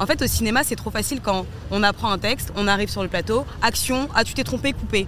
[0.00, 3.02] En fait, au cinéma, c'est trop facile quand on apprend un texte, on arrive sur
[3.02, 5.06] le plateau, action, ah tu t'es trompé, coupé.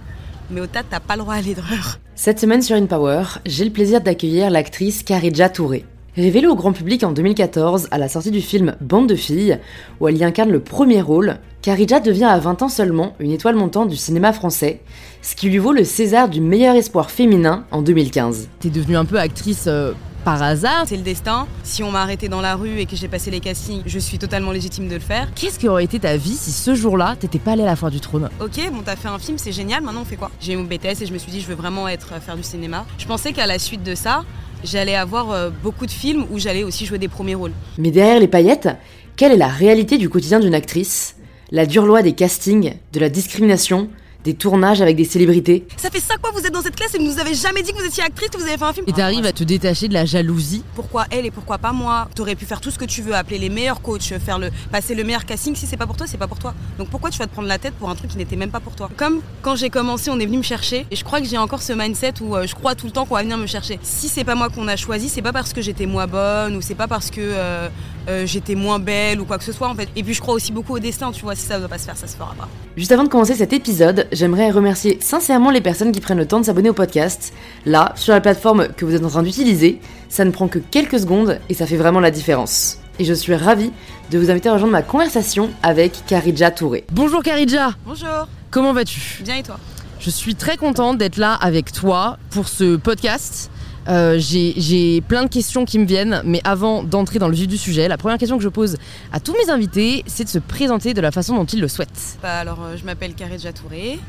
[0.51, 1.97] Mais au TAT, t'as pas le droit à l'erreur.
[2.13, 5.83] Cette semaine sur InPower, j'ai le plaisir d'accueillir l'actrice Karidja Touré.
[6.15, 9.57] Révélée au grand public en 2014 à la sortie du film Bande de filles,
[9.99, 13.55] où elle y incarne le premier rôle, Karidja devient à 20 ans seulement une étoile
[13.55, 14.81] montante du cinéma français,
[15.23, 18.47] ce qui lui vaut le César du meilleur espoir féminin en 2015.
[18.59, 20.85] T'es devenue un peu actrice euh, par hasard.
[20.87, 21.47] C'est le destin.
[21.63, 24.17] Si on m'a arrêté dans la rue et que j'ai passé les castings, je suis
[24.17, 25.27] totalement légitime de le faire.
[25.35, 27.91] Qu'est-ce qui aurait été ta vie si ce jour-là, t'étais pas allée à la foire
[27.91, 28.29] du trône?
[28.39, 30.31] Ok, bon, t'as fait un film, c'est génial, maintenant on fait quoi?
[30.39, 32.35] J'ai eu mon BTS et je me suis dit, je veux vraiment être euh, faire
[32.35, 32.85] du cinéma.
[32.97, 34.23] Je pensais qu'à la suite de ça,
[34.63, 37.53] j'allais avoir euh, beaucoup de films où j'allais aussi jouer des premiers rôles.
[37.77, 38.69] Mais derrière les paillettes,
[39.15, 41.15] quelle est la réalité du quotidien d'une actrice?
[41.51, 43.89] La dure loi des castings, de la discrimination,
[44.23, 45.65] des tournages avec des célébrités.
[45.77, 47.71] Ça fait ça quoi Vous êtes dans cette classe et vous nous avez jamais dit
[47.71, 49.87] que vous étiez actrice, que vous avez fait un film Et t'arrives à te détacher
[49.87, 52.07] de la jalousie Pourquoi elle et pourquoi pas moi?
[52.15, 54.95] T'aurais pu faire tout ce que tu veux, appeler les meilleurs coachs, faire le, passer
[54.95, 55.55] le meilleur casting.
[55.55, 56.53] Si c'est pas pour toi, c'est pas pour toi.
[56.77, 58.59] Donc pourquoi tu vas te prendre la tête pour un truc qui n'était même pas
[58.59, 58.89] pour toi?
[58.95, 61.61] Comme quand j'ai commencé, on est venu me chercher et je crois que j'ai encore
[61.61, 63.79] ce mindset où euh, je crois tout le temps qu'on va venir me chercher.
[63.83, 66.61] Si c'est pas moi qu'on a choisi, c'est pas parce que j'étais moins bonne ou
[66.61, 67.67] c'est pas parce que euh,
[68.09, 69.89] euh, j'étais moins belle ou quoi que ce soit en fait.
[69.95, 71.35] Et puis je crois aussi beaucoup au destin, tu vois.
[71.35, 72.47] Si ça doit pas se faire, ça se fera pas.
[72.75, 76.39] Juste avant de commencer cet épisode, j'aimerais remercier sincèrement les personnes qui prennent le temps
[76.39, 77.33] de s'abonner au podcast.
[77.65, 79.79] Là, sur la plateforme que vous êtes en train d'utiliser,
[80.09, 82.79] ça ne prend que quelques secondes et ça fait vraiment la différence.
[82.99, 83.71] Et je suis ravie
[84.11, 86.85] de vous inviter à rejoindre ma conversation avec Karidja Touré.
[86.91, 88.27] Bonjour Karidja Bonjour.
[88.51, 89.23] Comment vas-tu?
[89.23, 89.57] Bien et toi?
[89.99, 93.49] Je suis très contente d'être là avec toi pour ce podcast.
[93.87, 97.57] Euh, j'ai plein de questions qui me viennent, mais avant d'entrer dans le vif du
[97.57, 98.77] sujet, la première question que je pose
[99.11, 102.17] à tous mes invités, c'est de se présenter de la façon dont ils le souhaitent.
[102.21, 103.99] Bah alors, euh, je m'appelle Karidja Touré.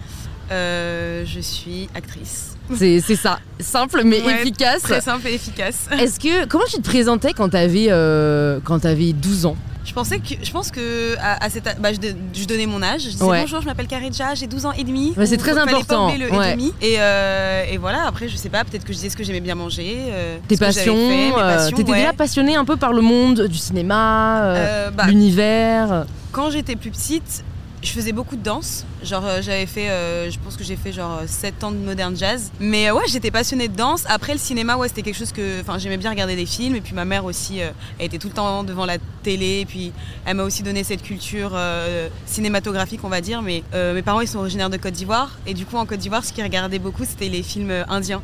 [0.53, 2.57] Euh, je suis actrice.
[2.77, 4.83] C'est ça, simple mais Ouais, efficace.
[4.83, 5.87] Très simple et efficace.
[5.99, 9.57] Est-ce que comment tu te présentais quand t'avais euh, quand t'avais 12 ans?
[9.85, 13.03] Je pensais que je pense que à, à cette bah, je, donnais mon âge.
[13.03, 13.43] Je disais Ouais.
[13.43, 15.15] bonjour, je m'appelle Karidja, j'ai 12 ans et demi.
[15.27, 16.53] C'est très important, le ouais.
[16.53, 16.73] et demi.
[16.81, 18.07] Et, euh, et voilà.
[18.07, 18.65] Après, je sais pas.
[18.65, 19.97] Peut-être que je disais ce que j'aimais bien manger.
[20.09, 20.97] euh, Tes j'avais passions,
[21.39, 21.99] euh, t'étais ouais.
[21.99, 26.07] déjà passionnée un peu par le monde du cinéma, euh, Euh, bah, l'univers?
[26.33, 27.45] quand j'étais plus petite,
[27.83, 28.85] je faisais beaucoup de danse.
[29.05, 32.17] Genre, euh, j'avais fait, euh, je pense que j'ai fait genre 7 ans de modern
[32.17, 32.51] jazz.
[32.61, 34.05] Mais euh, ouais, j'étais passionnée de danse.
[34.09, 35.61] Après, le cinéma, ouais, c'était quelque chose que.
[35.61, 36.75] Enfin, j'aimais bien regarder des films.
[36.77, 39.61] Et puis ma mère aussi, euh, elle était tout le temps devant la télé.
[39.61, 39.93] Et puis
[40.25, 43.43] elle m'a aussi donné cette culture euh, cinématographique, on va dire.
[43.43, 45.39] Mais mes parents, ils sont originaires de Côte d'Ivoire.
[45.47, 48.23] Et du coup, en Côte d'Ivoire, ce qu'ils regardaient beaucoup, c'était les films indiens.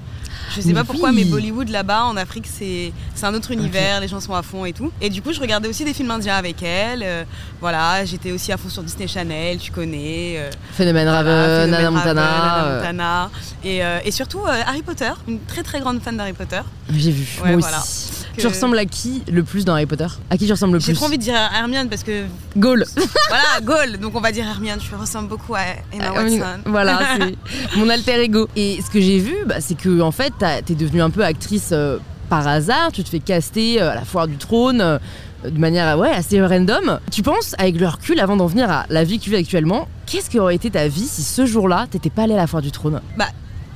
[0.55, 1.17] Je sais Mais pas pourquoi, oui.
[1.17, 2.93] mais Bollywood là-bas, en Afrique, c'est
[3.23, 4.01] un autre univers.
[4.01, 4.91] Les gens sont à fond et tout.
[5.01, 7.27] Et du coup, je regardais aussi des films indiens avec elle.
[7.61, 10.51] voilà, j'étais aussi à fond sur Disney Channel, tu connais.
[10.72, 12.64] Phénomène Raven, Anna Montana.
[12.64, 13.31] Euh, Montana.
[13.64, 16.60] Et, euh, et surtout euh, Harry Potter, une très très grande fan d'Harry Potter.
[16.94, 17.78] J'ai vu, Ouais, moi voilà.
[17.78, 18.10] aussi.
[18.36, 20.06] Que- Tu ressembles à qui le plus dans Harry Potter?
[20.31, 20.94] À qui tu ressembles le J'ai plus?
[20.94, 22.25] trop envie de dire Hermione parce que
[22.56, 22.84] Gaulle.
[23.28, 25.60] voilà, Gaulle, donc on va dire Hermione, je ressemble beaucoup à
[25.92, 26.60] Emma Ah Watson.
[26.66, 28.48] Voilà, c'est mon alter ego.
[28.56, 30.32] Et ce que j'ai vu, bah, c'est que en fait,
[30.64, 31.98] t'es devenue un peu actrice euh,
[32.28, 32.91] par hasard.
[32.92, 34.81] Tu te fais caster euh, à la foire du trône.
[34.81, 34.98] euh,
[35.42, 37.00] de manière ouais, assez random.
[37.10, 39.88] Tu penses, avec le recul, avant d'en venir à la vie que tu vis actuellement,
[40.10, 42.62] qu'est-ce qui aurait été ta vie si ce jour-là, t'étais pas allée à la foire
[42.62, 43.00] du trône?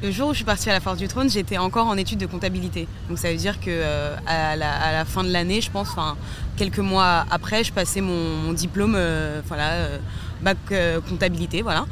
[0.02, 2.18] Le jour où je suis partie à la Force du Trône, j'étais encore en études
[2.18, 2.86] de comptabilité.
[3.08, 6.14] Donc ça veut dire que euh, à, la, fin de l'année, je pense, enfin
[6.58, 9.98] quelques mois après, je passais mon, diplôme, euh, voilà, euh,
[10.42, 11.86] bac euh, comptabilité, voilà.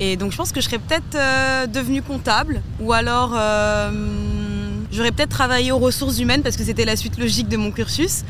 [0.00, 3.30] Et donc je pense que je serais peut-être devenue comptable ou alors
[4.92, 8.24] j'aurais peut-être travaillé aux ressources humaines parce que c'était la suite logique de mon cursus.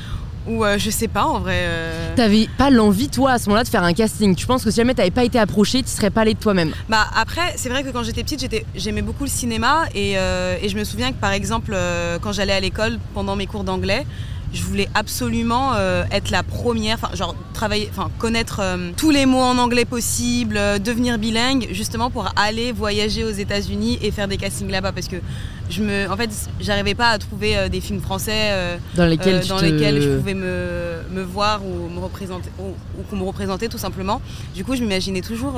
[0.49, 1.61] Ou euh, je sais pas en vrai.
[1.63, 2.15] euh.
[2.17, 4.35] T'avais pas l'envie, toi, à ce moment-là, de faire un casting.
[4.35, 6.73] Tu penses que si jamais t'avais pas été approchée, tu serais pas allée de toi-même?
[6.89, 10.69] Bah après, c'est vrai que quand j'étais petite, j'aimais beaucoup le cinéma et, euh, et
[10.69, 11.77] je me souviens que par exemple,
[12.23, 14.07] quand j'allais à l'école pendant mes cours d'anglais,
[14.53, 19.27] je voulais absolument euh, être la première, enfin genre travailler, enfin connaître euh, tous les
[19.27, 24.27] mots en anglais possibles, euh, devenir bilingue, justement pour aller voyager aux États-Unis et faire
[24.27, 25.17] des castings là-bas parce que
[25.71, 26.31] je me, en fait,
[26.61, 28.33] j'arrivais pas à trouver euh, des films français.
[28.53, 32.49] euh, Dans lesquels euh, dans te- lesquels je pouvais me, me voir ou me représenter
[32.59, 32.69] ou,
[32.99, 34.21] ou qu'on me représentait tout simplement.
[34.55, 35.55] Du coup, je m'imaginais toujours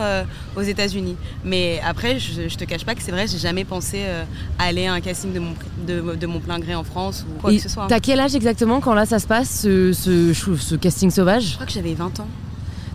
[0.56, 1.16] aux États-Unis.
[1.44, 4.24] Mais après, je, je te cache pas que c'est vrai, j'ai jamais pensé euh,
[4.58, 5.54] aller à un casting de mon,
[5.86, 7.86] de, de mon plein gré en France ou quoi Et que ce soit.
[7.88, 11.66] T'as quel âge exactement quand là ça se passe, ce, ce, casting Je sauvage crois
[11.66, 12.28] que j'avais 20 ans.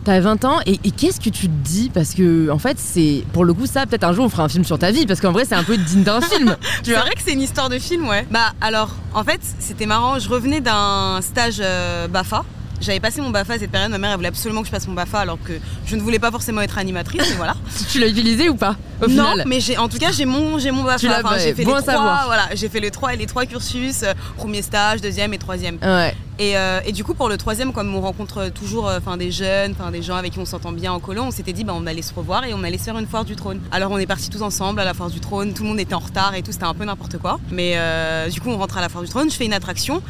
[0.06, 1.90] T'as 20 ans et, et qu'est-ce que tu te dis?
[1.92, 3.88] Parce que en fait, c'est pour le coup ça.
[3.88, 5.63] Peut-être un jour on fera un film sur ta vie parce qu'en vrai c'est un
[5.63, 6.56] peu digne d'un film.
[6.84, 8.25] Tu C'est vois vrai que c'est une histoire de film, ouais.
[8.30, 10.19] Bah alors, en fait, c'était marrant.
[10.19, 12.44] Je revenais d'un stage euh, BAFA.
[12.81, 13.92] J'avais passé mon BAFA à cette période.
[13.92, 15.54] Ma mère elle voulait absolument que je passe mon BAFA alors que
[15.86, 17.22] je ne voulais pas forcément être animatrice.
[17.30, 17.56] Mais voilà.
[17.92, 20.72] tu l'as utilisé ou pas au Non, final mais en tout cas, j'ai mon, j'ai
[20.72, 21.00] mon BAFA.
[21.00, 23.45] Tu Enfin, j'ai fait bon les trois, voilà, j'ai fait les trois et les trois
[23.45, 25.77] cursus, euh, premier stage, deuxième et troisième.
[25.81, 26.13] Ouais.
[26.38, 29.31] Et, euh, et du coup, pour le troisième, comme on rencontre toujours euh, enfin des
[29.31, 31.74] jeunes, enfin des gens avec qui on s'entend bien en colo, on s'était dit bah,
[31.75, 33.62] on allait se revoir et on allait se faire une foire du trône.
[33.71, 35.94] Alors on est partis tous ensemble à la foire du trône, tout le monde était
[35.94, 37.39] en retard et tout, c'était un peu n'importe quoi.
[37.51, 40.01] Mais euh, du coup, on rentre à la foire du trône, je fais une attraction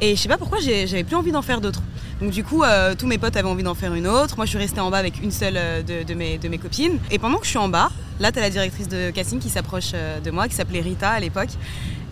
[0.00, 1.82] et je sais pas pourquoi j'avais plus envie d'en faire d'autres.
[2.20, 4.36] Donc du coup, euh, tous mes potes avaient envie d'en faire une autre.
[4.36, 6.58] Moi, je suis restée en bas avec une seule euh, de, de mes, de mes
[6.58, 6.98] copines.
[7.10, 9.92] Et pendant que je suis en bas, là, t'as la directrice de casting qui s'approche
[9.94, 11.48] euh, de moi, qui s'appelait Rita à l'époque.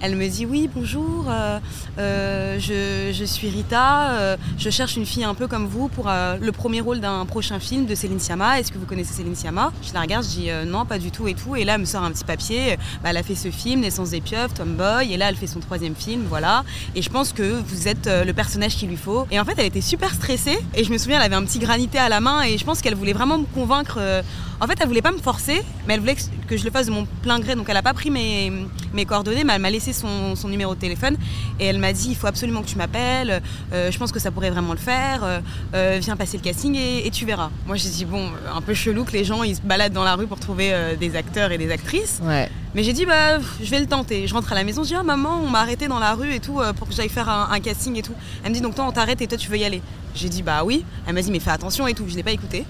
[0.01, 1.59] Elle me dit oui bonjour, euh,
[1.99, 6.51] euh, je, suis Rita, euh, je cherche une fille un peu comme vous pour le
[6.53, 8.61] premier rôle d'un prochain film de Céline Sciamma.
[8.61, 9.73] Est-ce que vous connaissez Céline Sciamma?
[9.83, 11.57] Je la regarde, je dis non pas du tout et tout.
[11.57, 12.77] Et là elle me sort un petit papier.
[13.03, 15.13] Bah, elle a fait ce film Naissance des pieuvres, Tomboy.
[15.13, 16.65] Et là elle fait son troisième film, voilà.
[16.95, 19.27] Et je pense que vous êtes le personnage qu'il lui faut.
[19.33, 20.59] Et en fait elle était super stressée.
[20.77, 22.81] Et je me souviens elle avait un petit granité à la main et je pense
[22.83, 23.99] qu'elle voulait vraiment me convaincre.
[24.61, 26.91] en fait, elle voulait pas me forcer, mais elle voulait que- je le fasse de
[26.93, 27.55] mon plein gré.
[27.55, 30.81] Donc, elle a pas pris mes coordonnées, mais elle m'a laissé son, son numéro de
[30.81, 31.17] téléphone
[31.61, 33.43] et elle m'a dit il faut absolument que tu m'appelles.
[33.73, 35.25] euh, je pense que ça pourrait vraiment le faire.
[35.25, 35.41] euh,
[35.75, 37.51] euh, viens passer le casting et, et tu verras.
[37.67, 40.15] Moi, j'ai dit bon, un peu chelou que les gens ils se baladent dans la
[40.15, 42.21] rue pour trouver des acteurs et des actrices.
[42.23, 42.51] Ouais.
[42.75, 44.27] Mais j'ai dit, bah, je vais le tenter.
[44.27, 46.33] Je rentre à la maison, je dis, ah maman, on m'a arrêté dans la rue
[46.35, 48.13] et tout pour que j'aille faire un, un casting et tout.
[48.45, 49.81] Elle me dit, donc toi, on t'arrête et toi, tu veux y aller.
[50.15, 50.85] J'ai dit, bah oui.
[51.07, 52.05] Elle m'a dit, mais fais attention et tout.
[52.09, 52.65] Je n'ai pas écouté.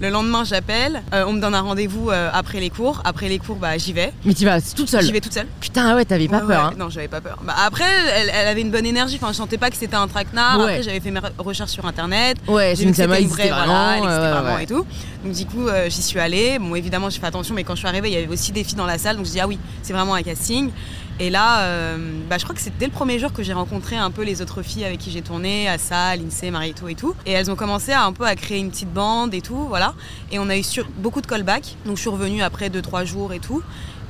[0.00, 1.02] Le lendemain, j'appelle.
[1.12, 3.02] euh, on me donne un rendez-vous euh, après les cours.
[3.04, 4.12] Après les cours, bah, j'y vais.
[4.24, 5.02] Mais tu vas toute seule.
[5.04, 5.48] J'y vais toute seule.
[5.60, 6.48] Putain, ouais, t'avais pas Ouais, peur.
[6.66, 6.72] ouais.
[6.72, 6.76] hein.
[6.78, 7.36] Non, j'avais pas peur.
[7.42, 7.84] Bah, après,
[8.14, 9.18] elle, elle avait une bonne énergie.
[9.20, 10.58] Enfin, je sentais pas que c'était un traquenard.
[10.58, 10.64] Ouais.
[10.64, 12.36] Après, j'avais fait mes re- recherches sur Internet.
[12.46, 14.62] Ouais, J'ai vu que c'était une vraie, voilà, elle existait vraiment ouais.
[14.62, 14.86] et tout.
[15.24, 16.60] Donc du coup, euh, j'y suis allée.
[16.60, 18.62] Bon, évidemment, j'ai fait attention, mais quand je suis arrivée, il y avait aussi des
[18.62, 19.16] filles dans la salle.
[19.16, 20.70] Donc je dis ah oui, c'est vraiment un casting.
[21.20, 21.96] Et là, euh,
[22.28, 24.40] bah, je crois que c'est dès le premier jour que j'ai rencontré un peu les
[24.40, 27.14] autres filles avec qui j'ai tourné, Assa, Lindsay, Marito et tout.
[27.26, 29.94] Et elles ont commencé à un peu à créer une petite bande et tout, voilà.
[30.30, 30.62] Et on a eu
[30.98, 31.76] beaucoup de callbacks.
[31.86, 33.62] Donc je suis revenue après 2-3 jours et tout.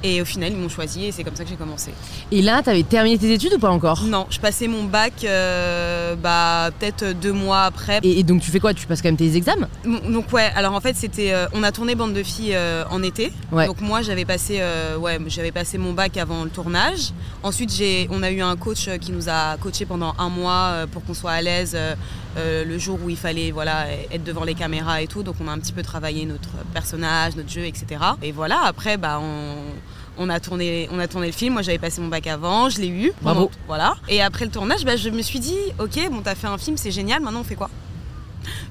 [0.04, 1.90] Et au final, ils m'ont choisi et c'est comme ça que j'ai commencé.
[2.30, 4.02] Et là, t'avais terminé tes études ou pas encore?
[4.04, 7.98] Non, je passais mon bac euh, bah, peut-être deux mois après.
[8.02, 8.74] et, et donc tu fais quoi?
[8.74, 9.68] Tu passes quand même tes examens?
[10.08, 13.02] Donc ouais, alors en fait c'était, euh, on a tourné Bande de filles euh, en
[13.02, 13.32] été.
[13.50, 13.66] Ouais.
[13.66, 14.62] Donc moi j'avais passé,
[15.00, 17.10] ouais, j'avais passé mon bac avant le tournage.
[17.42, 17.72] Ensuite
[18.10, 21.32] on a eu un coach qui nous a coaché pendant un mois pour qu'on soit
[21.32, 21.76] à l'aise
[22.36, 25.22] le jour où il fallait voilà être devant les caméras et tout.
[25.22, 27.86] Donc on a un petit peu travaillé notre personnage, notre jeu, etc.
[28.22, 29.56] Et voilà après bah on
[30.18, 31.54] on a tourné, on a tourné le film.
[31.54, 33.12] Moi, j'avais passé mon bac avant, je l'ai eu.
[33.22, 33.46] Bravo.
[33.46, 33.96] Pendant- Voilà.
[34.08, 36.76] Et après le tournage, bah, je me suis dit, ok, bon, t'as fait un film,
[36.76, 37.22] c'est génial.
[37.22, 37.70] Maintenant, on fait quoi?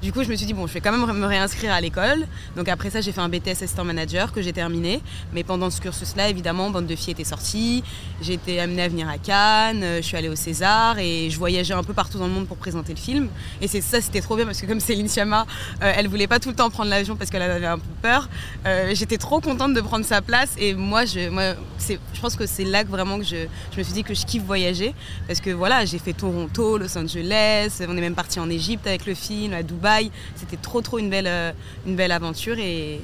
[0.02, 2.26] Du coup, je me suis dit, bon, je vais quand même me réinscrire à l'école.
[2.56, 5.02] Donc après ça, j'ai fait un BTS Assistant Manager que j'ai terminé.
[5.34, 7.84] Mais pendant ce cursus-là, évidemment, Bande de filles était sortie.
[8.22, 9.82] J'ai été amenée à venir à Cannes.
[9.84, 12.48] euh, Je suis allée au César et je voyageais un peu partout dans le monde
[12.48, 13.28] pour présenter le film.
[13.62, 15.46] Et ça, c'était trop bien parce que comme Céline Sciamma,
[15.82, 18.30] euh, elle voulait pas tout le temps prendre l'avion parce qu'elle avait un peu peur.
[18.68, 20.52] euh, J'étais trop contente de prendre sa place.
[20.60, 21.54] Et moi, je, moi,
[21.90, 24.26] je pense que c'est là que vraiment que je, je me suis dit que je
[24.26, 24.94] kiffe voyager
[25.28, 27.80] parce que voilà, j'ai fait Toronto, Los Angeles.
[27.88, 29.87] On est même parti en Égypte avec le film, à Dubaï.
[30.36, 31.52] C'était trop trop une belle, euh,
[31.86, 32.58] une belle aventure.
[32.60, 33.00] Et,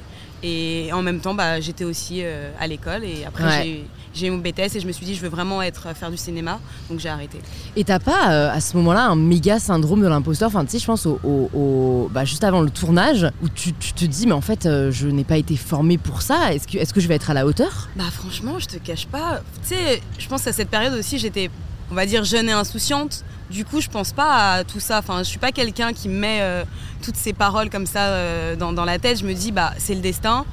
[0.45, 3.03] et en même temps bah, j'étais aussi euh, à l'école.
[3.05, 3.81] Et après Ouais.
[4.13, 6.17] j'ai- eu mon BTS et je me suis dit je veux vraiment être faire du
[6.17, 6.59] cinéma.
[6.89, 7.39] Donc j'ai arrêté.
[7.77, 10.49] Et t'as pas euh, à ce moment-là un méga syndrome de l'imposteur?
[10.49, 13.73] Enfin, tu sais, je pense au, au- au- bah, juste avant le tournage où tu,
[13.73, 16.53] tu te dis, mais en fait, euh, je n'ai pas été formée pour ça.
[16.53, 17.87] Est-ce que, est-ce que je vais être à la hauteur?
[17.95, 21.49] Bah franchement je te cache pas, tu sais je pense à cette période aussi j'étais
[21.93, 23.23] on va dire jeune et insouciante.
[23.51, 26.17] Du coup je pense pas à tout ça, enfin je suis pas quelqu'un qui me
[26.17, 26.63] met euh,
[27.03, 29.19] toutes ces paroles comme ça euh, dans, la tête.
[29.19, 30.43] Je me dis bah c'est le destin.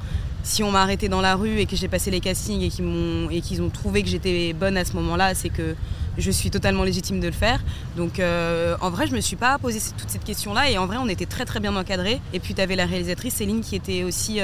[0.43, 2.85] Si on m'a arrêté dans la rue et que j'ai passé les castings et qu'ils
[2.85, 5.75] m'ont et qu'ils ont trouvé que j'étais bonne à ce moment-là, c'est que
[6.19, 7.59] je suis totalement légitime de le faire.
[7.97, 10.97] Donc euh, en vrai, je me suis pas posé toute cette question-là et en vrai,
[10.99, 12.21] on était très très bien encadrés.
[12.33, 14.39] Et puis tu avais la réalisatrice Céline qui était aussi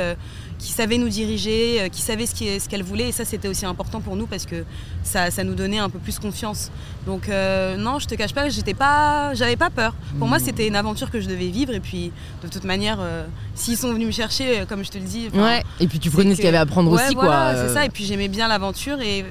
[0.59, 4.01] qui savait nous diriger, euh, qui savait ce qu'elle voulait et ça c'était aussi important
[4.01, 4.63] pour nous parce que
[5.03, 6.71] ça, ça nous donnait un peu plus confiance.
[7.05, 9.93] Donc euh, non, je te cache pas, j'étais pas j'avais pas peur.
[10.17, 12.11] Pour moi, c'était une aventure que je devais vivre et puis
[12.43, 15.63] de toute manière euh, s'ils sont venus me chercher comme je te le dis, Ouais.
[15.79, 17.67] Et puis tu prenais ce qu'il y avait à prendre Ouais, aussi, voilà, quoi.
[17.67, 19.25] C'est ça, et puis j'aimais bien l'aventure et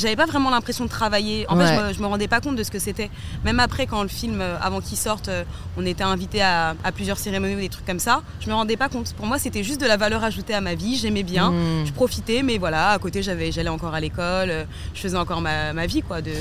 [0.00, 1.46] j'avais pas vraiment l'impression de travailler.
[1.48, 1.66] En Ouais.
[1.66, 3.10] fait, je me, je me rendais pas compte de ce que c'était.
[3.44, 5.44] Même après, quand le film, euh, avant qu'il sorte, euh,
[5.76, 8.76] on était invité à, à plusieurs cérémonies ou des trucs comme ça, je me rendais
[8.76, 9.12] pas compte.
[9.14, 11.50] Pour moi, c'était juste de la valeur ajoutée à ma vie, j'aimais bien.
[11.52, 11.86] Mmh.
[11.86, 14.64] Je profitais, mais voilà, à côté, j'avais, j'allais encore à l'école, euh,
[14.94, 16.22] je faisais encore ma, ma vie, quoi.
[16.22, 16.32] De...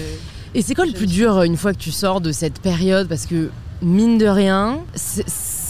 [0.56, 3.08] Et c'est quoi le plus dur une fois que tu sors de cette période?
[3.08, 3.52] Parce que,
[3.82, 5.26] mine de rien, c'est-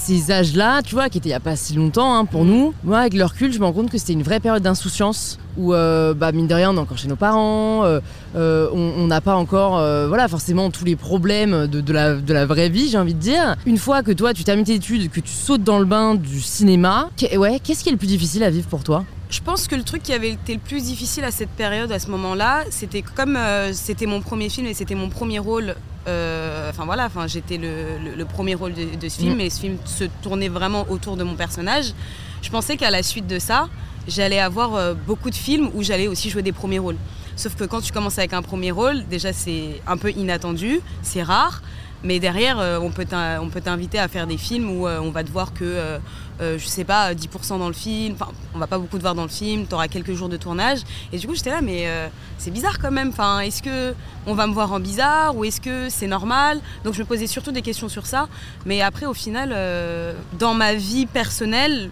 [0.10, 2.74] ces âges-là, tu vois, qui étaient il y a pas si longtemps hein, pour nous,
[2.84, 5.74] moi, avec leur culte, je me rends compte que c'était une vraie période d'insouciance où,
[5.74, 8.00] euh, bah, mine de rien, on est encore chez nos parents, euh,
[8.36, 9.74] euh, on n'a pas encore,
[10.08, 13.56] voilà, forcément tous les problèmes de, la, de la vraie vie, j'ai envie de dire.
[13.68, 16.42] Une fois que toi, tu termines tes études, que tu sautes dans le bain du
[16.42, 19.06] cinéma, ouais, qu'est-ce qui est le plus difficile à vivre pour toi?
[19.29, 22.00] Je pense que le truc qui avait été le plus difficile à cette période, à
[22.00, 23.38] ce moment-là, c'était comme
[23.74, 25.75] c'était mon premier film et c'était mon premier rôle
[26.07, 29.41] euh, enfin voilà, enfin j'étais le, premier rôle de, ce film mm.
[29.41, 31.93] et ce film se tournait vraiment autour de mon personnage.
[32.41, 33.69] Je pensais qu'à la suite de ça,
[34.07, 36.98] j'allais avoir euh, beaucoup de films où j'allais aussi jouer des premiers rôles.
[37.36, 41.24] Sauf que quand tu commences avec un premier rôle, déjà c'est un peu inattendu, c'est
[41.24, 41.62] rare.
[42.03, 45.53] Mais derrière, euh, on peut t'inviter à faire des films où on va te voir
[45.53, 46.00] que
[46.41, 48.13] euh, je sais pas, 10% dans le film.
[48.13, 50.38] Enfin, on va pas beaucoup te voir dans le film, tu auras quelques jours de
[50.38, 50.79] tournage.
[51.12, 53.10] Et du coup, j'étais là, mais euh, c'est bizarre quand même.
[53.10, 53.94] Enfin, est-ce que
[54.25, 56.62] on va me voir en bizarre ou est-ce que c'est normal?
[56.86, 58.29] Donc, je me posais surtout des questions sur ça.
[58.65, 61.89] Mais après, au final, euh, dans ma vie personnelle,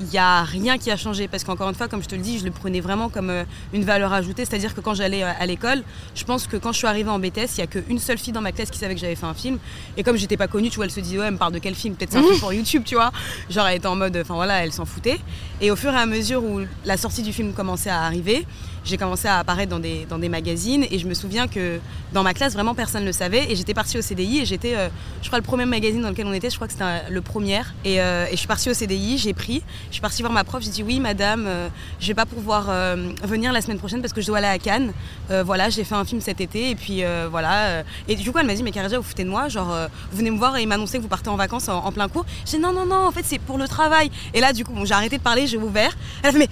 [0.00, 2.20] il n'y a rien qui a changé parce qu'encore une fois, comme je te le
[2.22, 4.44] dis, je le prenais vraiment comme euh, une valeur ajoutée.
[4.44, 5.82] C'est-à-dire que quand j'allais euh, à l'école,
[6.14, 8.32] je pense que quand je suis arrivée en BTS, il n'y a qu'une seule fille
[8.32, 9.58] dans ma classe qui savait que j'avais fait un film.
[9.96, 11.74] Et comme j'étais pas connue, tu vois, elle se disait, ouais, elle parle de quel
[11.74, 11.94] film?
[11.94, 13.12] Peut-être c'est un film pour YouTube, tu vois.
[13.48, 15.20] Genre, elle était en mode, enfin voilà, elle s'en foutait.
[15.60, 18.46] Et au fur et à mesure où la sortie du film commençait à arriver,
[18.84, 21.80] j'ai commencé à apparaître dans des, dans des magazines et je me souviens que
[22.12, 23.50] dans ma classe, vraiment personne ne le savait.
[23.50, 24.88] Et j'étais partie au CDI et j'étais, euh,
[25.22, 27.62] je crois, le premier magazine dans lequel on était, je crois que c'était le premier.
[27.84, 30.62] Et, et, je suis partie au CDI, j'ai pris, je suis partie voir ma prof,
[30.62, 31.68] j'ai dit oui madame, euh,
[32.00, 34.58] je vais pas pouvoir euh, venir la semaine prochaine parce que je dois aller à
[34.58, 34.92] Cannes.
[35.30, 37.82] Euh, voilà, j'ai fait un film cet été et puis voilà.
[38.08, 39.74] Et du coup elle m'a dit mais Karidja vous foutez de moi, genre
[40.10, 42.24] vous venez me voir et m'annoncer que vous partez en vacances en, plein cours.
[42.44, 44.10] J'ai dit non non non en fait c'est pour le travail.
[44.32, 45.96] Et là du coup j'ai arrêté de parler, j'ai ouvert.
[46.22, 46.48] Elle a fait mais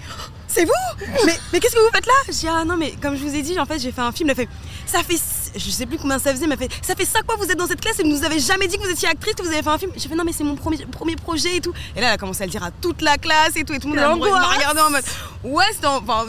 [0.52, 0.73] c'est vous
[1.52, 2.12] Mais, qu'est-ce que vous faites là?
[2.26, 4.12] J'ai dit ah non mais comme je vous ai dit en fait j'ai fait un
[4.12, 4.30] film.
[4.30, 4.49] Elle fait
[4.87, 5.16] ça fait
[5.54, 7.66] je sais plus combien ça faisait, mais fait ça fait ça quoi vous êtes dans
[7.66, 9.62] cette classe et vous nous avez jamais dit que vous étiez actrice, que vous avez
[9.62, 9.92] fait un film.
[9.97, 11.73] J'ai fait non mais c'est mon premier, premier projet et tout.
[11.97, 13.78] Et là elle a commencé à le dire à toute la classe et tout et
[13.78, 15.04] tout le monde m'a regardé en mode
[15.44, 15.64] ouais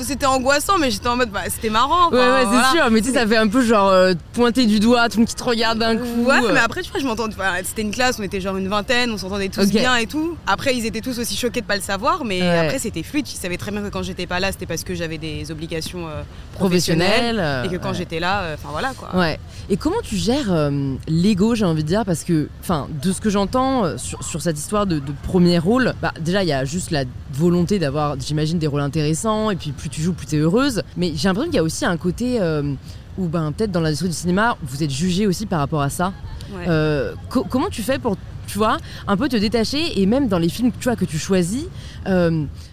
[0.01, 2.09] c'était angoissant mais j'étais en mode bah, c'était marrant.
[2.09, 4.79] ouais ouais c'est sûr mais tu sais ça fait un peu genre euh, pointer du
[4.79, 6.23] doigt tout le monde qui te regarde d'un coup.
[6.25, 7.27] Ouais mais après tu vois je m'entends
[7.63, 10.37] c'était une classe on était genre une vingtaine on s'entendait tous bien et tout.
[10.47, 13.27] Après ils étaient tous aussi choqués de pas le savoir mais après c'était fluide.
[13.27, 16.07] Ils savaient très bien que quand j'étais pas là c'était parce que j'avais des obligations
[16.07, 16.23] euh,
[16.55, 19.09] professionnelles, et que quand j'étais là enfin voilà quoi.
[19.13, 19.39] Ouais.
[19.69, 22.03] Et comment tu gères euh, l'ego, j'ai envie de dire?
[22.03, 26.13] Parce que, enfin, de ce que j'entends euh, sur, cette histoire de, premier rôle, bah,
[26.19, 29.89] déjà, il y a juste la volonté d'avoir, j'imagine, des rôles intéressants, et puis plus
[29.89, 30.81] tu joues, plus tu es heureuse.
[30.97, 32.73] Mais j'ai l'impression qu'il y a aussi un côté euh,
[33.17, 36.11] où, ben, peut-être dans l'industrie du cinéma, vous êtes jugé aussi par rapport à ça.
[37.29, 38.17] comment tu fais pour,
[38.47, 38.77] tu vois,
[39.07, 41.65] un peu te détacher, et même dans les films tu vois, que tu choisis,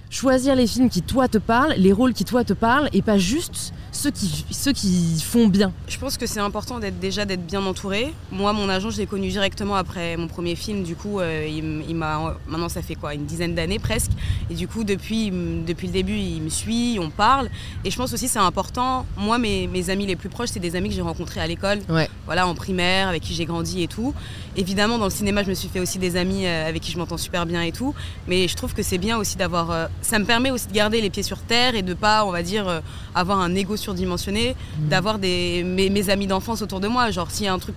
[0.09, 3.19] choisir les films qui, toi, te parlent, les rôles qui, toi, te parlent, et pas
[3.19, 5.73] juste ceux qui, ceux qui font bien.
[5.89, 8.13] Je pense que c'est important d'être déjà d'être bien entouré.
[8.31, 10.83] Moi, mon agent, je l'ai connu directement après mon premier film.
[10.83, 14.13] Du coup, euh, il, m'a maintenant ça fait quoi une dizaine d'années presque.
[14.51, 15.31] Et du coup, depuis
[15.67, 17.49] depuis le début, il me suit, on parle.
[17.85, 19.07] Et je pense aussi c'est important.
[19.17, 21.81] Moi, mes, mes, amis les plus proches, c'est des amis que j'ai rencontrés à l'école,
[22.27, 24.15] voilà, en primaire, avec qui j'ai grandi et tout.
[24.57, 26.99] Évidemment, dans le cinéma, je me suis fait aussi des amis euh, avec qui je
[26.99, 27.95] m'entends super bien et tout.
[28.29, 29.71] Mais je trouve que c'est bien aussi d'avoir.
[29.71, 32.31] Euh, ça me permet aussi de garder les pieds sur terre et de pas, on
[32.31, 32.83] va dire,
[33.15, 34.89] avoir un ego surdimensionné, mmh.
[34.89, 37.11] d'avoir des mes, amis d'enfance autour de moi.
[37.11, 37.77] Genre, s'il y a un truc,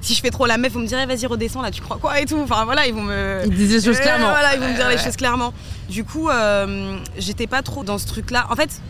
[0.00, 2.20] si je fais trop la meuf, vous me direz, vas-y, redescends là, tu crois quoi
[2.20, 2.38] et tout.
[2.38, 3.42] Enfin, voilà, ils vont me.
[3.44, 4.30] Ils disent les choses clairement.
[4.30, 5.52] Voilà, ils vont me dire les choses clairement.
[5.88, 8.46] Du coup, euh, j'étais pas trop dans ce truc-là.
[8.50, 8.80] En fait,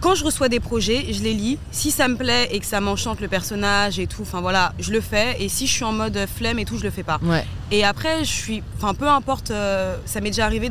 [0.00, 1.58] quand je reçois des projets, je les lis.
[1.70, 4.90] Si ça me plaît et que ça m'enchante le personnage et tout, enfin voilà, je
[4.90, 5.36] le fais.
[5.40, 7.20] Et si je suis en mode flemme et tout, je le fais pas.
[7.22, 7.44] Ouais.
[7.70, 10.70] Et après, je suis, enfin peu importe, euh, ça m'est déjà arrivé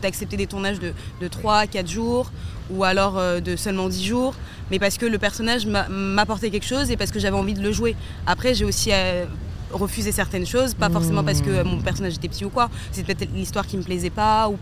[0.00, 2.32] d'accepter des tournages de, de 3 4 jours
[2.72, 4.34] ou alors euh, de seulement 10 jours,
[4.70, 7.72] mais parce que le personnage m'apportait quelque chose et parce que j'avais envie de le
[7.72, 7.94] jouer.
[8.26, 9.24] Après, j'ai aussi euh,
[9.70, 13.04] refusé certaines choses, pas forcément parce que euh, mon personnage était petit ou quoi, c'est
[13.04, 14.58] peut-être l'histoire qui me plaisait pas ou,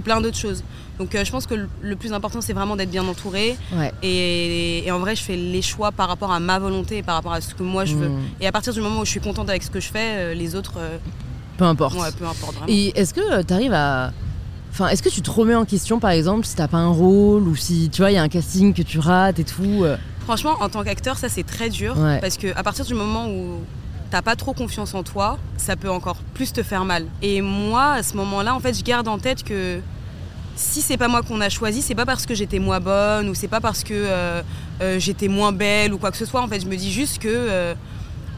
[0.00, 0.64] plein d'autres choses.
[0.98, 3.56] Donc je pense que le, plus important, c'est vraiment d'être bien entouré.
[4.02, 7.40] Et, en vrai, je fais les choix par rapport à ma volonté par rapport à
[7.40, 8.08] ce que moi je veux.
[8.08, 8.20] Mmh.
[8.40, 10.56] Et à partir du moment où je suis contente avec ce que je fais, les
[10.56, 10.80] autres...
[11.56, 11.94] peu importe.
[11.94, 12.66] Ouais, peu importe vraiment.
[12.66, 14.12] Et est-ce que tu arrives à
[14.74, 17.46] Enfin, est-ce que tu te remets en question, par exemple, si t'as pas un rôle
[17.46, 19.96] ou si tu vois, il y a un casting que tu rates et tout euh
[20.24, 23.60] Franchement, en tant qu'acteur, ça c'est très dur parce que à partir du moment où
[24.10, 27.06] t'as pas trop confiance en toi, ça peut encore plus te faire mal.
[27.22, 29.78] Et moi, à ce moment-là, en fait, je garde en tête que
[30.56, 33.34] si c'est pas moi qu'on a choisi, c'est pas parce que j'étais moins bonne ou
[33.36, 34.42] c'est pas parce que euh,
[34.82, 36.42] euh, j'étais moins belle ou quoi que ce soit.
[36.42, 37.76] En fait, je me dis juste que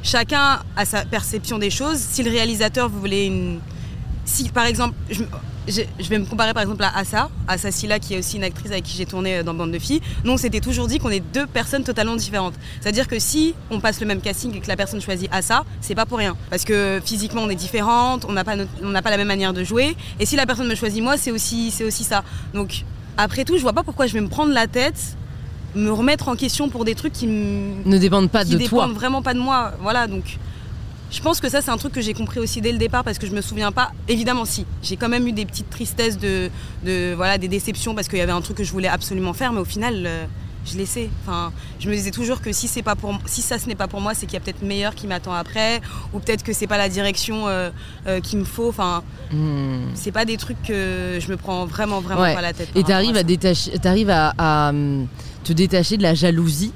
[0.03, 1.97] chacun a sa perception des choses.
[1.97, 3.59] Si le réalisateur voulait une
[4.27, 5.23] si par exemple, je,
[5.69, 8.45] je, je vais me comparer par exemple à Assa, Assa Silla qui est aussi une
[8.45, 10.99] actrice avec qui j'ai tourné euh, dans Bande de filles, nous on s'était toujours dit
[10.99, 12.55] qu'on est deux personnes totalement différentes.
[12.81, 15.95] C'est-à-dire que si on passe le même casting et que la personne choisit Assa, c'est
[15.95, 16.37] pas pour rien.
[16.51, 19.29] Parce que physiquement on est différentes, on n'a pas, notre- on n'a pas la même
[19.29, 22.23] manière de jouer, et si la personne me choisit moi, c'est aussi, c'est aussi ça.
[22.53, 22.85] Donc
[23.17, 25.17] après tout, je vois pas pourquoi je vais me prendre la tête,
[25.75, 28.95] me remettre en question pour des trucs qui Ne dépendent pas qui de dépendent toi.
[28.95, 29.73] vraiment pas de moi.
[29.81, 30.39] Voilà, donc
[31.11, 33.19] je pense que ça c'est un truc que j'ai compris aussi dès le départ parce
[33.19, 33.93] que je me souviens pas.
[34.09, 36.51] Évidemment, si j'ai quand même eu des petites tristesses de,
[36.85, 39.53] de voilà des déceptions parce qu'il y avait un truc que je voulais absolument faire,
[39.53, 40.05] mais au final.
[40.07, 40.25] euh,
[40.69, 41.09] je laissais.
[41.23, 43.87] Enfin, je me disais toujours que si c'est pas pour, si ça ce n'est pas
[43.87, 45.81] pour moi, c'est qu'il y a peut-être meilleur qui m'attend après,
[46.13, 47.71] ou peut-être que c'est pas la direction euh,
[48.09, 48.69] euh, qu'il me faut.
[48.69, 49.91] Enfin, Hmm.
[49.95, 52.35] c'est pas des trucs que je me prends vraiment vraiment Ouais.
[52.35, 52.69] pas la tête.
[52.75, 55.07] Et t'arrives à, détacher, t'arrives à, à, hum,
[55.45, 56.73] te détacher de la jalousie.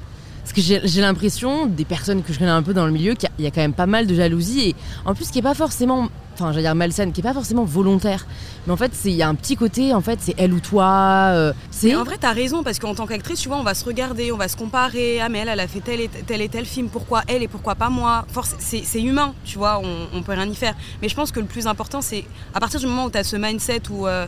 [0.53, 3.29] Parce que j'ai l'impression, des personnes que je connais un peu dans le milieu, qu'il
[3.39, 4.71] y a- quand même pas mal de jalousie.
[4.71, 7.63] Et en plus, qui est pas forcément, enfin, j'allais dire malsaine, qui est pas forcément
[7.65, 8.27] volontaire.
[8.67, 11.29] Mais en fait, il y a un petit côté, en fait, c'est elle ou toi.
[11.35, 11.53] euh,
[11.95, 14.37] en vrai, t'as raison, parce qu'en tant qu'actrice, tu vois, on va se regarder, on
[14.37, 15.21] va se comparer.
[15.21, 17.49] Ah, mais elle, elle a fait tel et tel, et tel film, pourquoi elle et
[17.49, 18.27] pourquoi pas moi?
[18.59, 20.75] C'est humain, tu vois, on, on peut rien y faire.
[21.01, 23.37] Mais je pense que le plus important, c'est à partir du moment où t'as ce
[23.37, 24.27] mindset où euh,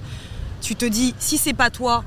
[0.61, 2.05] tu te dis, si c'est pas toi,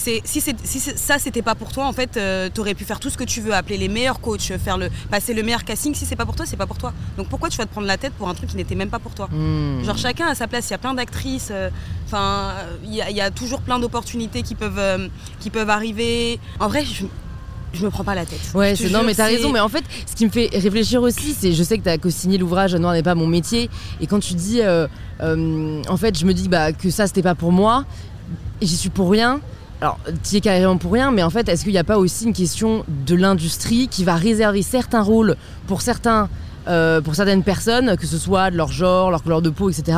[0.00, 0.40] c'est, si,
[0.80, 3.40] ça c'était pas pour toi, en fait, euh, t'aurais pu faire tout ce que tu
[3.40, 5.94] veux, appeler les meilleurs coachs, faire le, passer le meilleur casting.
[5.94, 6.92] Si c'est pas pour toi, c'est pas pour toi.
[7.16, 8.98] Donc pourquoi tu vas te prendre la tête pour un truc qui n'était même pas
[8.98, 9.84] pour toi Hmm.
[9.84, 11.70] Genre chacun à sa place, il y a plein d'actrices, euh,
[12.06, 12.52] enfin
[12.84, 16.40] il y, a- il y a toujours plein d'opportunités qui peuvent, euh, qui peuvent arriver.
[16.58, 17.04] En vrai, je,
[17.72, 18.40] je me prends pas la tête.
[18.54, 19.52] Ouais, c'est- non, mais t'as raison.
[19.52, 22.38] Mais en fait, ce qui me fait réfléchir aussi, c'est je sais que t'as co-signé
[22.38, 23.68] l'ouvrage Noir n'est pas mon métier.
[24.00, 24.86] Et quand tu dis, euh,
[25.20, 27.84] euh, en fait, je me dis bah, que ça, c'était pas pour moi,
[28.60, 29.40] et j'y suis pour rien.
[29.80, 32.24] Alors, t'y es carrément pour rien, mais en fait, est-ce qu'il n'y a pas aussi
[32.26, 36.28] une question de l'industrie qui va réserver certains rôles pour certains.
[36.68, 39.96] euh, pour certaines personnes, que ce soit de leur genre, leur couleur de peau, etc.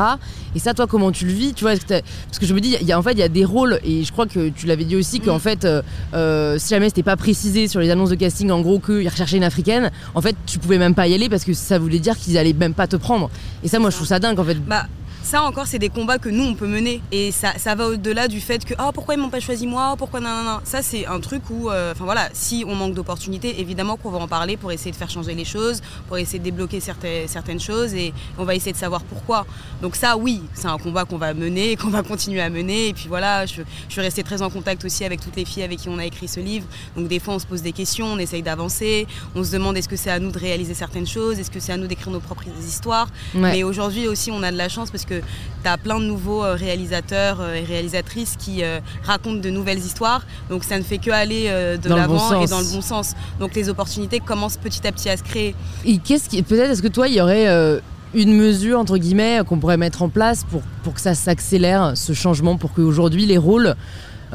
[0.54, 2.76] Et ça, toi, comment tu le vis Tu vois, que parce que je me dis,
[2.80, 4.66] il y a, en fait, il y a des rôles, et je crois que tu
[4.66, 5.40] l'avais dit aussi, qu'en Mm.
[5.40, 5.82] fait, euh,
[6.14, 9.38] euh, si jamais c'était pas précisé sur les annonces de casting, en gros, qu'ils recherchaient
[9.38, 12.16] une africaine, en fait, tu pouvais même pas y aller parce que ça voulait dire
[12.16, 13.28] qu'ils allaient même pas te prendre.
[13.64, 14.54] Et ça, moi, je trouve ça dingue, en fait.
[14.64, 14.86] Bah,
[15.22, 17.00] ça encore, c'est des combats que nous, on peut mener.
[17.12, 19.94] Et ça, ça va au-delà du fait que, oh, pourquoi ils m'ont pas choisi moi?
[19.96, 20.58] Pourquoi non, non, non?
[20.64, 24.18] Ça, c'est un truc où, euh, enfin voilà, si on manque d'opportunités, évidemment qu'on va
[24.18, 27.60] en parler pour essayer de faire changer les choses, pour essayer de débloquer certaines, certaines
[27.60, 29.46] choses et on va essayer de savoir pourquoi.
[29.80, 32.88] Donc ça, oui, c'est un combat qu'on va mener, qu'on va continuer à mener.
[32.88, 35.62] Et puis voilà, je, je suis restée très en contact aussi avec toutes les filles
[35.62, 36.66] avec qui on a écrit ce livre.
[36.96, 39.88] Donc des fois, on se pose des questions, on essaye d'avancer, on se demande est-ce
[39.88, 42.20] que c'est à nous de réaliser certaines choses, est-ce que c'est à nous d'écrire nos
[42.20, 43.08] propres histoires?
[43.34, 43.52] Ouais.
[43.52, 46.44] Mais aujourd'hui aussi, on a de la chance parce que tu as plein de nouveaux
[46.44, 50.24] euh, réalisateurs euh, et réalisatrices qui euh, racontent de nouvelles histoires.
[50.50, 51.44] Donc ça ne fait que aller
[51.82, 53.14] de Dans le bon l'avant et dans le bon sens.
[53.40, 55.54] Donc les opportunités commencent petit à petit à se créer.
[55.84, 56.42] Et qu'est-ce qui.
[56.42, 57.80] Peut-être, est-ce que toi, il y aurait euh,
[58.14, 62.12] une mesure, entre guillemets, qu'on pourrait mettre en place pour, pour que ça s'accélère, ce
[62.12, 63.74] changement, pour qu'aujourd'hui, les rôles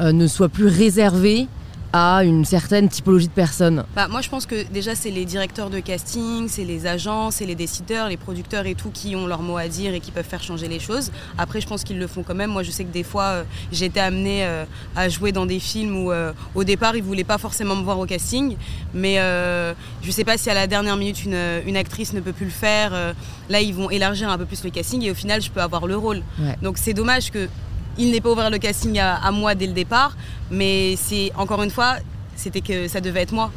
[0.00, 1.48] euh, ne soient plus réservés
[1.92, 5.70] à une certaine typologie de personnes Bah, moi, je pense que déjà, c'est les directeurs
[5.70, 9.42] de casting, c'est les agents, c'est les décideurs, les producteurs et tout qui ont leur
[9.42, 11.10] mot à dire et qui peuvent faire changer les choses.
[11.38, 12.50] Après, je pense qu'ils le font quand même.
[12.50, 14.64] Moi, je sais que des fois, euh, j'ai été amenée euh,
[14.96, 17.98] à jouer dans des films où, euh, au départ, ils voulaient pas forcément me voir
[17.98, 18.56] au casting.
[18.94, 19.16] Mais
[20.02, 22.50] je sais pas si à la dernière minute, une, une actrice ne peut plus le
[22.50, 22.92] faire.
[23.48, 25.86] là, ils vont élargir un peu plus le casting et au final, je peux avoir
[25.86, 26.22] le rôle.
[26.38, 26.56] Ouais.
[26.62, 27.48] Donc, c'est dommage que
[27.98, 30.16] il n'ait pas ouvert le casting à, à moi dès le départ.
[30.50, 31.96] Mais c'est encore une fois,
[32.36, 33.50] c'était que ça devait être moi.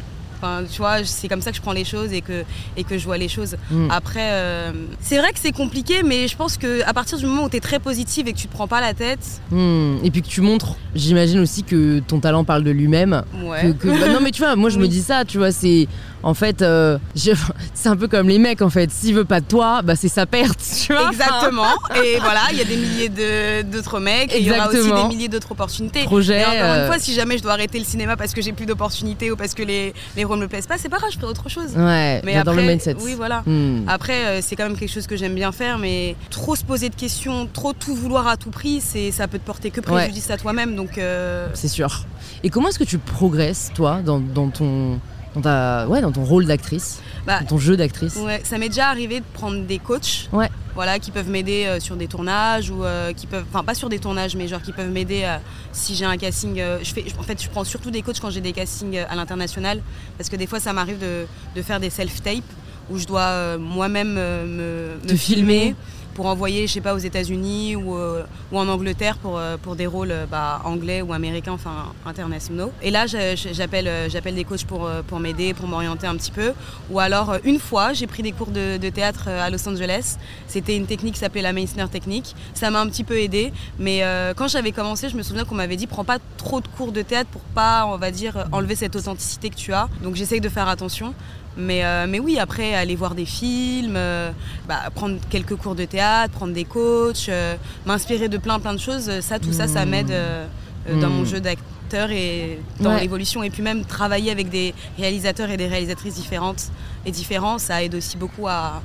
[0.44, 2.44] Enfin, tu vois, c'est comme ça que je prends les choses et que,
[2.76, 3.58] et que je vois les choses.
[3.70, 3.92] Mm.
[3.92, 7.50] Après, euh, c'est vrai que c'est compliqué, mais je pense qu'à partir du moment où
[7.50, 9.20] tu es très positive et que tu te prends pas la tête,
[9.52, 9.98] Hmm.
[10.04, 13.22] Et puis que tu montres, j'imagine aussi que ton talent parle de lui-même.
[13.44, 13.62] ouais.
[13.78, 15.88] Que- que- bah non mais tu vois, moi je me dis ça, tu vois, c'est
[16.24, 17.32] en fait, euh, je-
[17.74, 18.92] c'est un peu comme les mecs en fait.
[18.92, 21.10] S'il veut pas de toi, bah c'est sa perte, tu vois.
[21.12, 21.66] Exactement.
[22.04, 24.34] Et voilà, il y a des milliers de- d'autres mecs.
[24.34, 26.04] Et il y aura aussi des milliers d'autres opportunités.
[26.04, 26.42] Projet.
[26.42, 28.52] Et encore euh, une fois, si jamais je dois arrêter le cinéma parce que j'ai
[28.54, 31.18] plus d'opportunités ou parce que les, les rôles me plaisent pas, c'est pas grave, je
[31.18, 31.72] ferai autre chose.
[31.76, 32.96] ouais, Mais après, le mindset.
[33.02, 33.44] Oui, voilà.
[33.46, 33.84] Hmm.
[33.88, 36.90] Après, euh, c'est quand même quelque chose que j'aime bien faire, mais trop se poser
[36.90, 38.82] de questions, trop tout vouloir à tout prix,
[39.12, 40.76] ça peut te porter que préjudice à toi-même.
[40.76, 42.06] Donc, euh, C'est sûr.
[42.44, 45.00] Et comment est-ce que tu progresses, toi, dans, dans ton,
[45.36, 48.70] dans, ta, ouais, dans ton rôle d'actrice, bah, dans ton jeu d'actrice ouais, ça m'est
[48.70, 50.50] déjà arrivé de prendre des coachs, Ouais.
[50.76, 53.90] voilà, qui peuvent m'aider euh, sur des tournages ou euh, qui peuvent, enfin pas sur
[53.90, 55.38] des tournages, mais genre qui peuvent m'aider euh,
[55.72, 56.62] si j'ai un casting.
[56.84, 59.82] je fais, en fait, je prends surtout des coachs quand j'ai des castings à l'international,
[60.18, 62.44] parce que des fois, ça m'arrive de, de faire des self-tapes
[62.90, 65.76] où je dois moi-même me, Te me filmer.
[66.14, 69.88] Pour envoyer, je sais pas, aux États-Unis ou, euh, en Angleterre pour, euh, pour des
[69.88, 72.72] rôles euh, bah, anglais ou américains, enfin internationaux.
[72.82, 76.54] Et là, j'appelle j'appelle des coachs pour, pour m'aider, pour m'orienter un petit peu.
[76.90, 80.18] Ou alors, une fois, j'ai pris des cours de, théâtre à Los Angeles.
[80.48, 82.36] C'était une technique qui s'appelait la Meissner technique.
[82.54, 83.54] Ça m'a un petit peu aidé.
[83.80, 84.04] Mais
[84.36, 87.02] quand j'avais commencé, je me souviens qu'on m'avait dit prends pas trop de cours de
[87.02, 89.88] théâtre pour pas, on va dire, enlever cette authenticité que tu as.
[90.04, 91.14] Donc j'essaye de faire attention.
[91.58, 94.32] Mais, euh, mais oui, après, aller voir des films, euh,
[94.68, 98.80] bah, prendre quelques cours de théâtre, prendre des coachs, euh, m'inspirer de plein plein de
[98.80, 100.46] choses, ça, tout ça, ça m'aide euh,
[100.90, 103.02] euh, dans mon jeu d'acteur et dans Ouais.
[103.02, 103.44] l'évolution.
[103.44, 106.72] Et puis même travailler avec des réalisateurs et des réalisatrices différentes
[107.06, 108.82] et différents, ça aide aussi beaucoup à...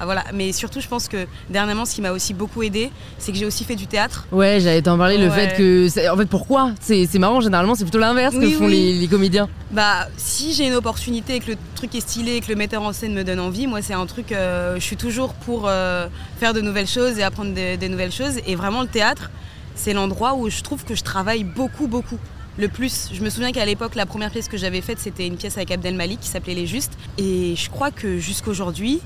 [0.00, 0.24] à voilà.
[0.34, 3.46] Mais surtout, je pense que dernièrement, ce qui m'a aussi beaucoup aidé, c'est que j'ai
[3.46, 4.26] aussi fait du théâtre.
[4.32, 5.48] Ouais, j'allais t'en parler, le Ouais.
[5.50, 6.10] fait que.
[6.12, 6.72] En fait, pourquoi?
[6.80, 8.72] C'est c'est marrant, généralement, c'est plutôt l'inverse que font oui.
[8.72, 9.48] Les, les comédiens.
[9.70, 12.82] Bah, si j'ai une opportunité et que le truc est stylé et que le metteur
[12.82, 14.32] en scène me donne envie, moi, c'est un truc.
[14.32, 18.12] euh, je suis toujours pour euh, faire de nouvelles choses et apprendre des, des nouvelles
[18.12, 18.34] choses.
[18.46, 19.30] Et vraiment, le théâtre,
[19.76, 22.18] c'est l'endroit où je trouve que je travaille beaucoup, beaucoup.
[22.56, 23.08] Le plus.
[23.12, 25.72] Je me souviens qu'à l'époque, la première pièce que j'avais faite, c'était une pièce avec
[25.72, 26.92] Abdel Malik qui s'appelait Les Justes.
[27.18, 29.00] Et je crois que jusqu'aujourd'hui,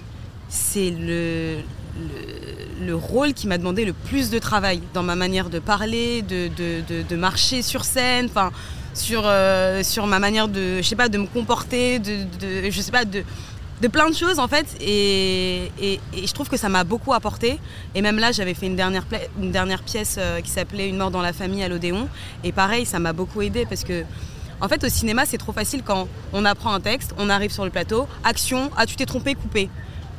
[0.49, 1.57] c'est le,
[1.99, 6.23] le, le rôle qui m'a demandé le plus de travail dans ma manière de parler,
[6.23, 8.51] de, de, de- marcher sur scène, enfin
[8.95, 12.27] sur, euh, sur ma manière de, je sais pas, de me comporter, de,
[12.71, 13.23] je sais pas, de,
[13.83, 14.67] de plein de choses en fait.
[14.81, 17.59] Et, et- je trouve que ça m'a beaucoup apporté.
[17.95, 19.05] Et même là, j'avais fait une dernière,
[19.41, 22.09] une dernière pièce euh, qui s'appelait Une mort dans la famille à l'Odéon.
[22.43, 24.05] Et pareil, ça m'a beaucoup aidé parce que.
[24.61, 27.65] En fait, au cinéma, c'est trop facile quand on apprend un texte, on arrive sur
[27.65, 29.71] le plateau, action, ah tu t'es trompé, coupé.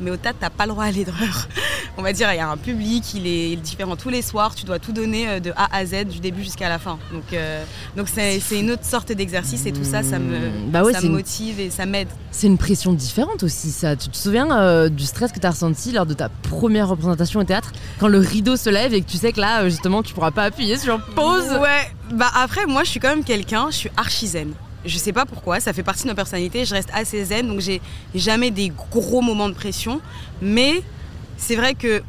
[0.02, 1.48] Mais au théâtre, t'as pas le droit à l'erreur.
[1.98, 4.66] On va dire, il y a un public, il est, différent tous les soirs, tu
[4.66, 6.98] dois tout donner euh, de A à Z, du début jusqu'à la fin.
[7.12, 7.64] Donc, euh,
[7.98, 11.00] donc c'est une autre sorte d'exercice et tout ça, ça me, Mmh, bah ouais, ça
[11.00, 12.08] c'est me une- motive et ça m'aide.
[12.32, 13.96] C'est une pression différente aussi, ça.
[13.96, 17.40] Tu te souviens euh, du stress que tu as ressenti lors de ta première représentation
[17.42, 17.72] au théâtre?
[18.00, 20.44] Quand le rideau se lève et que tu sais que là, justement, tu pourras pas
[20.44, 21.50] appuyer sur pause?
[21.62, 24.54] Ouais, bah après, moi, je suis quand même quelqu'un, je suis archi zen.
[24.86, 27.60] Je sais pas pourquoi, ça fait partie de ma personnalité, je reste assez zen, donc
[27.60, 27.82] j'ai
[28.16, 30.00] jamais des gros moments de pression.
[30.42, 30.82] Mais
[31.38, 32.02] c'est vrai que.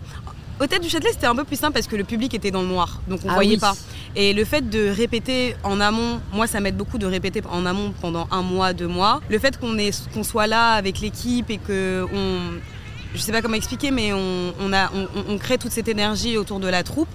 [0.60, 2.60] Au Théâtre du Châtelet, c'était un peu plus simple parce que le public était dans
[2.60, 3.58] le noir, donc on Ah voyait oui.
[3.58, 3.72] pas.
[4.14, 7.94] Et le fait de répéter en amont, moi ça m'aide beaucoup de répéter en amont
[8.02, 9.22] pendant un mois, deux mois.
[9.30, 12.60] Le fait qu'on soit là avec l'équipe et que on,
[13.14, 16.36] je sais pas comment expliquer, mais on, on a, on, on crée toute cette énergie
[16.36, 17.08] autour de la troupe.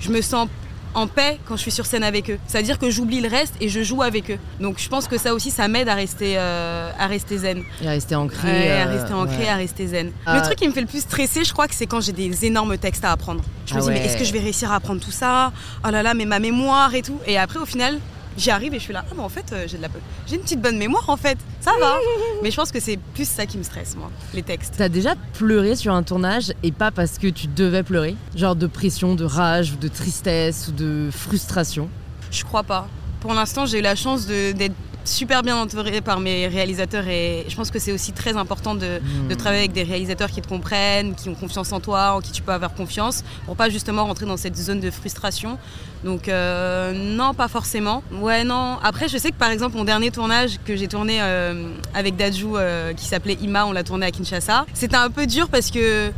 [0.00, 0.48] Je me sens
[0.94, 2.38] en paix quand je suis sur scène avec eux.
[2.46, 4.38] C'est-à-dire que j'oublie le reste et je joue avec eux.
[4.60, 7.62] Donc je pense que ça aussi, ça m'aide à rester, euh, à rester zen.
[7.82, 8.48] Et à rester ancré.
[8.48, 9.48] Ouais, à euh, rester ancré, ouais.
[9.48, 10.12] à rester zen.
[10.26, 10.36] Ah.
[10.36, 12.44] Le truc qui me fait le plus stresser, je crois que c'est quand j'ai des
[12.44, 13.42] énormes textes à apprendre.
[13.66, 15.52] Je me Ah dis, mais est-ce que je vais réussir à apprendre tout ça?
[15.86, 17.18] Oh là là, mais ma mémoire et tout.
[17.26, 17.98] Et après, au final,
[18.36, 19.88] j'y arrive et je suis là, ah, mais en fait, euh, j'ai de la...
[20.26, 21.38] j'ai une petite bonne mémoire en fait.
[21.60, 21.96] Ça va.
[22.42, 24.74] mais je pense que c'est plus ça qui me stresse, moi, les textes.
[24.78, 28.16] T'as déjà pleuré sur un tournage et pas parce que tu devais pleurer?
[28.36, 31.88] Genre de pression, de rage, ou de tristesse ou de frustration?
[32.30, 32.88] Je crois pas.
[33.20, 37.44] Pour l'instant, j'ai eu la chance de- d'être super bien entourée par mes réalisateurs et
[37.48, 39.28] je pense que c'est aussi très important de, Hmm.
[39.28, 42.32] de travailler avec des réalisateurs qui te comprennent, qui ont confiance en toi, en qui
[42.32, 45.58] tu peux avoir confiance, pour pas justement rentrer dans cette zone de frustration.
[46.04, 48.02] Donc euh, non, pas forcément.
[48.20, 48.78] Ouais, non.
[48.82, 52.56] Après, je sais que par exemple, mon dernier tournage que j'ai tourné euh, avec Dajou,
[52.56, 54.66] euh, qui s'appelait Ima, on l'a tourné à Kinshasa.
[54.74, 56.10] C'était un peu dur parce que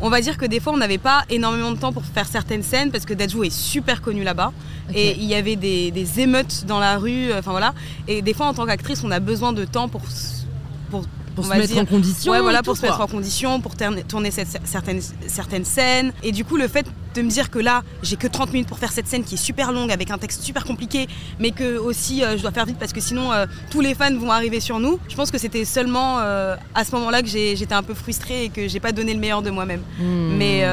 [0.00, 2.62] on va dire que des fois, on n'avait pas énormément de temps pour faire certaines
[2.62, 4.52] scènes parce que Dajou est super connu là-bas.
[4.94, 7.72] Et il y avait des, des émeutes dans la rue, euh, enfin voilà.
[8.08, 10.46] Et des fois, en tant qu'actrice, on a besoin de temps pour, s-
[10.90, 12.96] pour, Pour on se mettre dire- en condition ouais, voilà, et pour tout, se mettre
[12.96, 13.06] quoi.
[13.06, 16.12] en condition, pour terne- tourner cette- certaines, certaines scènes.
[16.22, 18.78] Et du coup, le fait de me dire que là, j'ai que 30 minutes pour
[18.78, 21.06] faire cette scène qui est super longue, avec un texte super compliqué,
[21.38, 24.14] mais que aussi euh, je dois faire vite parce que sinon euh, tous les fans
[24.16, 24.98] vont arriver sur nous.
[25.08, 28.48] Je pense que c'était seulement euh, à ce moment-là que j'étais un peu frustrée et
[28.48, 29.80] que j'ai pas donné le meilleur de moi-même.
[29.98, 30.36] Hmm.
[30.36, 30.64] Mais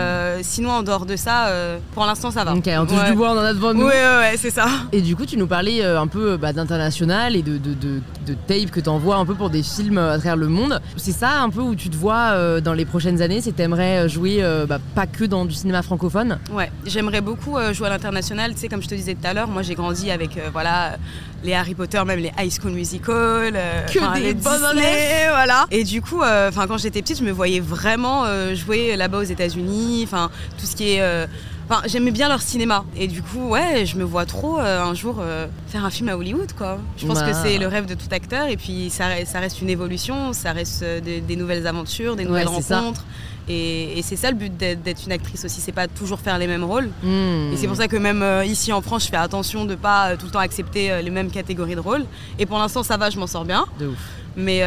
[0.42, 1.50] sinon, en dehors de ça,
[1.94, 2.54] pour l'instant, ça va.
[2.56, 3.12] Ok, on touche Ouais.
[3.12, 3.86] du bois, on en a devant nous.
[3.86, 4.68] Ouais, ouais, ouais, c'est ça.
[4.92, 8.34] Et du coup, tu nous parlais un peu bah, d'international et de, de, de, de
[8.48, 10.82] tape que tu envoies un peu pour des films à travers le monde.
[10.98, 14.44] C'est ça un peu où tu te vois dans les prochaines années C'est t'aimerais jouer
[14.68, 18.54] bah, pas que dans du cinéma francophone Ouais, j'aimerais beaucoup euh, jouer à l'international.
[18.54, 20.98] Tu sais, comme je te disais tout à l'heure, moi j'ai grandi avec euh, voilà
[21.44, 25.66] les Harry Potter, même les High School Musical, euh, Que des les Disney, voilà.
[25.72, 29.24] Et du coup, euh, quand j'étais petite, je me voyais vraiment euh, jouer là-bas aux
[29.24, 30.02] États-Unis.
[30.04, 31.26] Enfin tout ce qui est euh,
[31.70, 32.84] Enfin, j'aimais bien leur cinéma.
[32.98, 36.10] Et du coup, ouais, je me vois trop euh, un jour euh, faire un film
[36.10, 36.80] à Hollywood, quoi.
[36.98, 37.28] Je pense Bah.
[37.30, 38.48] que c'est le rêve de tout acteur.
[38.50, 42.26] Et puis, ça, ça reste une évolution, ça reste euh, des, des nouvelles aventures, des
[42.26, 43.06] nouvelles rencontres.
[43.50, 46.48] Et, et c'est ça le but d'être une actrice aussi, c'est pas toujours faire les
[46.48, 46.90] mêmes rôles.
[47.04, 47.52] Hmm.
[47.54, 50.10] Et c'est pour ça que même euh, ici en France, je fais attention de pas
[50.12, 52.06] euh, tout le temps accepter euh, les mêmes catégories de rôles.
[52.40, 53.66] Et pour l'instant, ça va, je m'en sors bien.
[53.80, 53.98] De ouf.
[54.38, 54.64] Mais,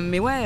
[0.00, 0.44] mais ouais,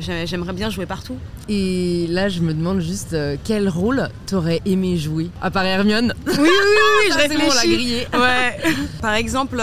[0.00, 1.14] j'ai- j'aimerais bien jouer partout.
[1.48, 5.30] Et là, je me demande juste quel rôle t'aurais aimé jouer?
[5.40, 6.12] À part Hermione?
[6.26, 7.74] Oui, oui, oui, oui, je Ah, c'est bon, on l'a réfléchis.
[7.76, 8.06] grillé.
[8.12, 8.58] Ouais.
[9.00, 9.62] Par exemple,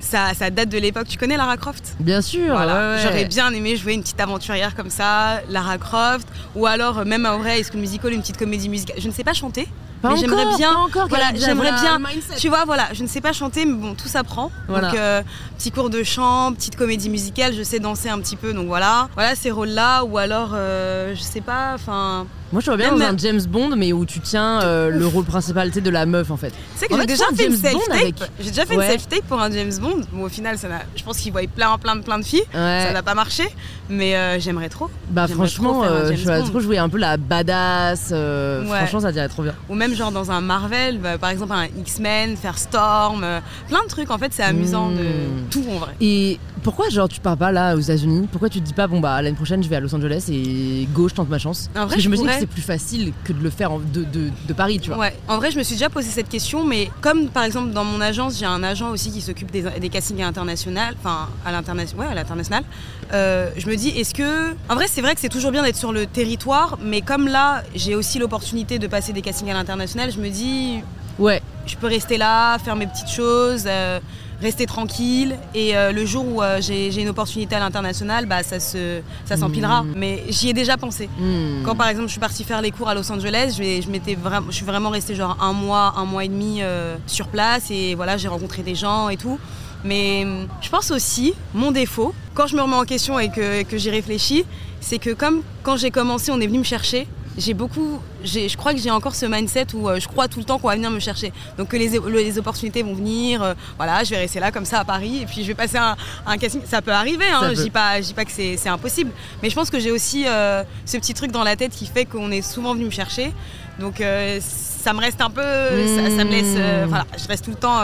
[0.00, 1.06] ça, ça date de l'époque.
[1.08, 1.96] Tu connais Lara Croft?
[2.00, 2.74] Bien sûr, Voilà.
[2.74, 3.02] ouais, ouais.
[3.02, 7.26] J'aurais bien aimé jouer une petite aventurière comme ça, Lara Croft, ou alors euh, même
[7.26, 8.96] à vrai, est-ce que musical, une petite comédie musicale?
[9.00, 9.68] Je ne sais pas chanter,
[10.02, 10.72] Pas mais j'aimerais bien.
[10.72, 11.98] pas encore, voilà, j'aimerais bien.
[12.36, 14.50] Tu vois, voilà, je ne sais pas chanter, mais bon, tout s'apprend.
[14.68, 14.88] Voilà.
[14.90, 15.22] Donc, euh,
[15.58, 19.08] petit cours de chant, petite comédie musicale, je sais danser un petit peu, donc voilà.
[19.14, 22.26] Voilà ces rôles-là, ou alors, euh, je sais pas, enfin.
[22.50, 25.24] Moi, je vois bien dans un James Bond, mais où tu tiens euh, le rôle
[25.24, 26.48] principal de la meuf en fait.
[26.50, 27.92] Tu sais que j'ai déjà fait une self-tape.
[28.00, 28.86] avec- J'ai déjà fait Ouais.
[28.86, 30.00] une self-tape pour un James Bond.
[30.12, 32.44] Bon, au final, ça je pense qu'il voyait plein, plein, plein de filles.
[32.52, 33.44] Ça n'a pas marché,
[33.90, 34.88] mais euh, j'aimerais trop.
[35.10, 38.10] Bah franchement, trop euh, je trop jouer un peu la badass.
[38.12, 38.78] euh, Ouais.
[38.78, 39.54] Franchement, ça dirait trop bien.
[39.68, 43.26] Ou même genre dans un Marvel, bah, par exemple un X-Men, faire Storm,
[43.68, 44.10] plein de trucs.
[44.10, 44.96] En fait, c'est amusant Mm.
[44.96, 45.04] de
[45.50, 45.92] tout en vrai.
[46.00, 48.26] Et pourquoi genre tu pars pas là aux États-Unis?
[48.30, 50.88] Pourquoi tu te dis pas bon bah l'année prochaine je vais à Los Angeles et
[50.94, 51.68] go je tente ma chance?
[51.76, 52.22] En vrai, je me dis.
[52.40, 54.98] C'est plus facile que de le faire en- de, de, de Paris, tu vois.
[54.98, 55.16] Ouais.
[55.28, 58.00] En vrai, je me suis déjà posé cette question, mais comme par exemple dans mon
[58.00, 62.12] agence, j'ai un agent aussi qui s'occupe des, des castings internationaux, enfin à l'international, ouais,
[62.12, 62.64] à l'international.
[63.12, 65.76] euh, je me dis, est-ce que, en vrai, c'est vrai que c'est toujours bien d'être
[65.76, 70.10] sur le territoire, mais comme là, j'ai aussi l'opportunité de passer des castings à l'international,
[70.12, 70.80] je me dis,
[71.18, 71.42] Ouais.
[71.66, 73.98] je peux rester là, faire mes petites choses, euh,
[74.40, 75.36] rester tranquille.
[75.54, 79.36] Et euh, le jour où euh, j'ai une opportunité à l'international, bah, ça se, ça
[79.36, 79.82] s'empilera.
[79.82, 79.92] Mm.
[79.96, 81.08] Mais j'y ai déjà pensé.
[81.18, 81.62] Hmm.
[81.64, 83.90] Quand par exemple je suis partie faire les cours à Los Angeles, je, vais- je
[83.90, 87.28] m'étais vraiment, je suis vraiment restée genre un mois, un mois et demi euh, sur
[87.28, 89.38] place et voilà j'ai rencontré des gens et tout.
[89.84, 93.62] Mais hum, je pense aussi mon défaut quand je me remets en question et que,
[93.62, 94.44] que j'y réfléchis,
[94.80, 97.06] c'est que comme quand j'ai commencé, on est venu me chercher.
[97.38, 100.44] J'ai beaucoup, je crois que j'ai encore ce mindset où euh, je crois tout le
[100.44, 101.32] temps qu'on va venir me chercher.
[101.56, 104.80] Donc que les, les opportunités vont venir, euh, voilà, je vais rester là comme ça
[104.80, 105.96] à Paris et puis je vais passer un,
[106.26, 106.60] un casting.
[106.66, 109.12] Ça peut arriver, hein, je dis pas, que c'est impossible.
[109.42, 112.04] Mais je pense que j'ai aussi euh, ce petit truc dans la tête qui fait
[112.06, 113.32] qu'on est souvent venu me chercher.
[113.78, 116.88] Donc euh, ça me reste un peu, ça, ça me laisse, Mmh.
[116.88, 117.80] voilà, je reste tout le temps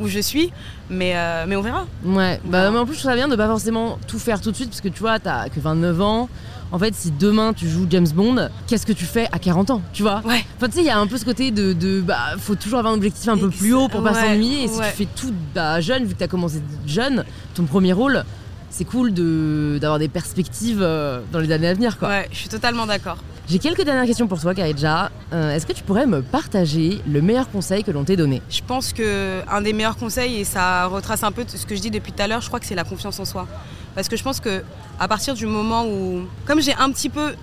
[0.00, 0.52] où je suis,
[0.90, 1.14] mais,
[1.46, 1.86] mais on verra.
[2.04, 4.50] Ouais, bah mais en plus je trouve ça bien de pas forcément tout faire tout
[4.50, 6.28] de suite parce que tu vois, t'as que 29 ans.
[6.70, 9.82] En fait, si demain tu joues James Bond, qu'est-ce que tu fais à 40 ans,
[9.92, 10.44] tu vois Ouais.
[10.56, 12.78] Enfin, tu sais, il y a un peu ce côté de, de bah, faut toujours
[12.80, 14.64] avoir un objectif un peu plus haut pour pas Ouais, s'ennuyer.
[14.64, 14.90] Et si ouais.
[14.90, 18.22] tu fais tout bah, jeune, vu que t'as commencé jeune, ton premier rôle,
[18.70, 22.08] c'est cool de d'avoir des perspectives euh, dans les années à venir, quoi.
[22.08, 23.16] Ouais, je suis totalement d'accord.
[23.50, 25.10] J'ai quelques dernières questions pour toi, Karidja.
[25.32, 28.42] Euh, Est-ce que tu pourrais me partager le meilleur conseil que l'on t'ait donné?
[28.50, 31.80] Je pense que un des meilleurs conseils, et ça retrace un peu ce que je
[31.80, 33.46] dis depuis tout à l'heure, je crois que c'est la confiance en soi.
[33.94, 34.62] Parce que je pense que
[35.00, 37.34] à partir du moment où, comme j'ai un petit peu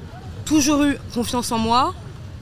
[0.45, 1.95] toujours eu confiance en moi,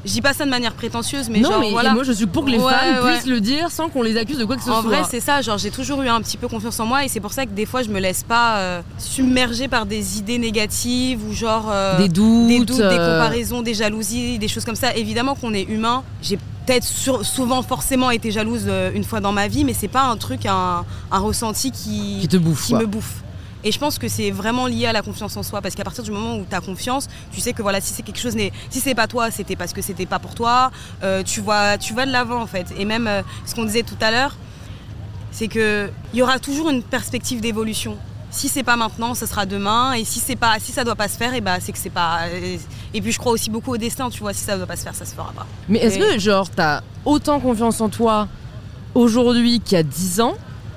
[0.06, 1.94] je dis pas ça de manière prétentieuse, mais non, genre mais voilà.
[1.94, 3.14] moi je suis pour que les Ouais, femmes ouais.
[3.14, 4.90] puissent le dire sans qu'on les accuse de quoi que ce En soit.
[4.90, 5.42] vrai, c'est ça.
[5.42, 7.52] Genre, j'ai toujours eu un petit peu confiance en moi et c'est pour ça que
[7.52, 11.98] des fois, je me laisse pas euh, submerger par des idées négatives ou genre euh,
[11.98, 14.96] des doutes, des doutes, des euh, comparaisons, des jalousies, des choses comme ça.
[14.96, 16.04] Évidemment qu'on est humain.
[16.22, 20.16] J'ai peut-être souvent forcément été jalouse une fois dans ma vie, mais c'est pas un
[20.18, 22.66] truc, un, un ressenti qui, qui te bouffe.
[22.66, 22.80] qui quoi.
[22.82, 23.16] me bouffe.
[23.64, 26.04] Et je pense que c'est vraiment lié à la confiance en soi, parce qu'à partir
[26.04, 28.36] du moment où tu as confiance, tu sais que voilà, si c'est quelque chose,
[28.70, 30.72] si c'est pas toi, c'était parce que c'était pas pour toi.
[31.04, 32.68] Euh, tu vois, tu vas de l'avant en fait.
[32.78, 34.36] Et même euh, ce qu'on disait tout à l'heure,
[35.32, 37.98] c'est que il y aura toujours une perspective d'évolution.
[38.32, 39.94] Si c'est pas maintenant, ça sera demain.
[39.94, 41.90] Et si c'est pas, si ça doit pas se faire, et bah c'est que c'est
[41.92, 42.22] pas.
[42.94, 44.34] Et puis je crois aussi beaucoup au destin, tu vois.
[44.34, 45.46] Si ça doit pas se faire, ça se fera pas.
[45.70, 48.28] Mais est-ce Et- que, genre, t'as autant confiance en toi
[48.96, 50.34] aujourd'hui qu'il y a 10 ans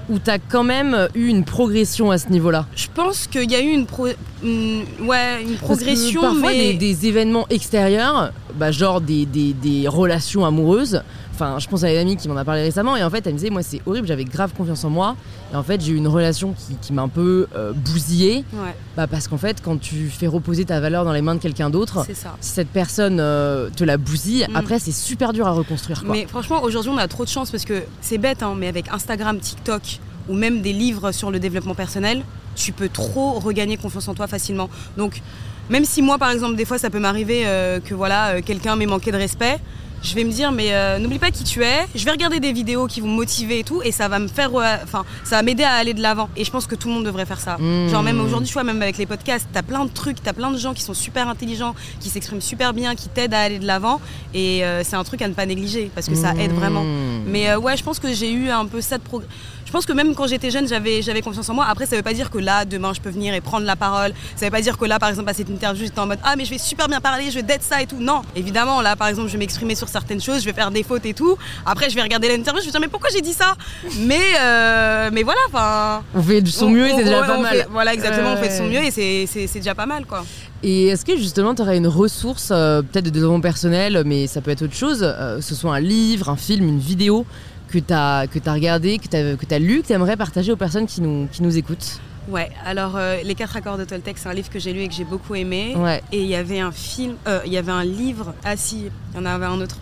[0.08, 2.66] ou t'as quand même eu une progression à ce niveau-là?
[2.76, 4.06] Je pense qu'il y a eu une, pro-
[4.42, 9.26] une- ouais, une Parce que progression, parfois, mais des, des événements extérieurs, bah, genre des,
[9.26, 11.02] des- des relations amoureuses.
[11.34, 13.34] Enfin, je pense à une amie qui m'en a parlé récemment et en fait, elle
[13.34, 15.16] me disait, moi, c'est horrible, j'avais grave confiance en moi.
[15.52, 18.44] Et en fait, j'ai eu une relation qui, qui m'a un peu euh, bousillée.
[18.54, 21.40] ouais, Bah, parce qu'en fait, quand tu fais reposer ta valeur dans les mains de
[21.40, 24.56] quelqu'un d'autre, si cette personne euh, te la bousille, Mm.
[24.56, 26.02] après, c'est super dur à reconstruire.
[26.04, 26.12] Quoi.
[26.14, 28.88] Mais franchement, aujourd'hui, on a trop de chance parce que c'est bête, hein, mais avec
[28.92, 32.22] Instagram, TikTok ou même des livres sur le développement personnel,
[32.54, 34.70] tu peux trop regagner confiance en toi facilement.
[34.96, 35.20] Donc,
[35.70, 38.76] même si moi, par exemple, des fois, ça peut m'arriver euh, que voilà, euh, quelqu'un
[38.76, 39.58] m'ait manqué de respect,
[40.02, 41.86] je vais me dire, mais euh, n'oublie pas qui tu es.
[41.94, 44.28] Je vais regarder des vidéos qui vont me motiver et tout, et ça va me
[44.28, 46.28] faire, enfin, ça va m'aider à aller de l'avant.
[46.36, 47.56] Et je pense que tout le monde devrait faire ça.
[47.58, 47.88] Mmh.
[47.88, 50.50] Genre même aujourd'hui, tu vois, même avec les podcasts, t'as plein de trucs, t'as plein
[50.50, 53.66] de gens qui sont super intelligents, qui s'expriment super bien, qui t'aident à aller de
[53.66, 54.00] l'avant.
[54.34, 56.84] Et euh, c'est un truc à ne pas négliger parce que ça aide vraiment.
[56.84, 57.24] Mmh.
[57.26, 59.28] Mais euh, ouais, je pense que j'ai eu un peu ça de progrès.
[59.66, 61.66] Je pense que même quand j'étais jeune, j'avais, j'avais confiance en moi.
[61.68, 64.12] Après, ça veut pas dire que là, demain, je peux venir et prendre la parole.
[64.36, 66.34] Ça veut pas dire que là, par exemple, à cette interview, j'étais en mode Ah,
[66.36, 67.96] mais je vais super bien parler, je vais d'être ça et tout.
[67.98, 70.84] Non, évidemment, là, par exemple, je vais m'exprimer sur certaines choses, je vais faire des
[70.84, 71.36] fautes et tout.
[71.66, 73.56] Après, je vais regarder l'interview, je vais dire mais pourquoi j'ai dit ça?
[73.98, 76.02] Mais euh, mais voilà, enfin.
[76.14, 77.66] On fait de son mieux et c'est déjà pas mal.
[77.72, 80.24] voilà, exactement, on fait de son mieux et c'est déjà pas mal, quoi.
[80.62, 84.40] Et est-ce que justement tu aurais une ressource, euh, peut-être de développement personnel, mais ça
[84.40, 87.26] peut être autre chose, euh, ce soit un livre, un film, une vidéo
[87.68, 90.52] que tu as, que as regardé, que tu as, as, lu, que tu aimerais partager
[90.52, 94.18] aux personnes qui nous, qui nous écoutent Ouais, alors euh, Les quatre accords de Toltec,
[94.18, 95.74] c'est un livre que j'ai lu et que j'ai beaucoup aimé.
[95.76, 96.02] Ouais.
[96.10, 99.16] Et il y avait un film, euh, il y avait un livre, ah si, il
[99.16, 99.76] y en avait un autre.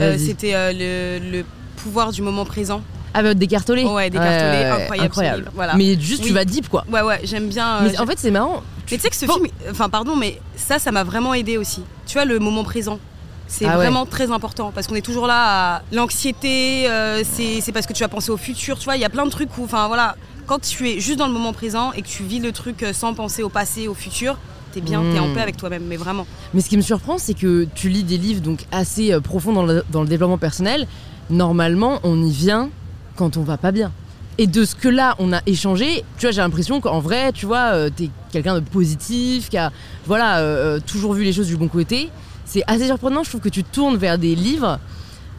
[0.00, 1.44] Euh, C'était le, le,
[1.76, 2.82] pouvoir du moment présent.
[3.16, 5.06] Ah bah Descartolé Ouais, Descartolé, incroyable.
[5.06, 5.50] incroyable.
[5.54, 5.74] Voilà.
[5.76, 6.84] Mais juste tu vas deep quoi.
[6.90, 7.82] Ouais, ouais, j'aime bien.
[7.82, 8.64] mais en fait c'est marrant.
[8.90, 11.82] Mais tu sais que ce film, enfin pardon, mais ça, ça m'a vraiment aidé aussi.
[12.06, 12.98] Tu vois, le moment présent.
[13.46, 16.88] C'est ah vraiment très important parce qu'on est toujours là à l'anxiété,
[17.24, 19.30] c'est parce que tu vas penser au futur, tu vois, il y a plein de
[19.30, 22.22] trucs où, enfin voilà, quand tu es juste dans le moment présent et que tu
[22.22, 24.36] vis le truc euh, sans penser au passé, au futur,
[24.72, 25.34] t'es bien, t'es en hmm.
[25.34, 26.26] paix avec toi-même, mais vraiment.
[26.52, 29.52] Mais ce qui me surprend, c'est que tu lis des livres donc assez euh, profonds
[29.52, 30.86] dans le, développement personnel.
[31.30, 32.70] Normalement, on y vient
[33.16, 33.92] quand on va pas bien.
[34.36, 37.46] Et de ce que là, on a échangé, tu vois, j'ai l'impression qu'en vrai, tu
[37.46, 39.70] vois, euh, t'es quelqu'un de positif, qui a,
[40.06, 42.10] voilà, toujours vu les choses du bon côté.
[42.44, 44.78] C'est assez surprenant, je trouve que tu tournes vers des livres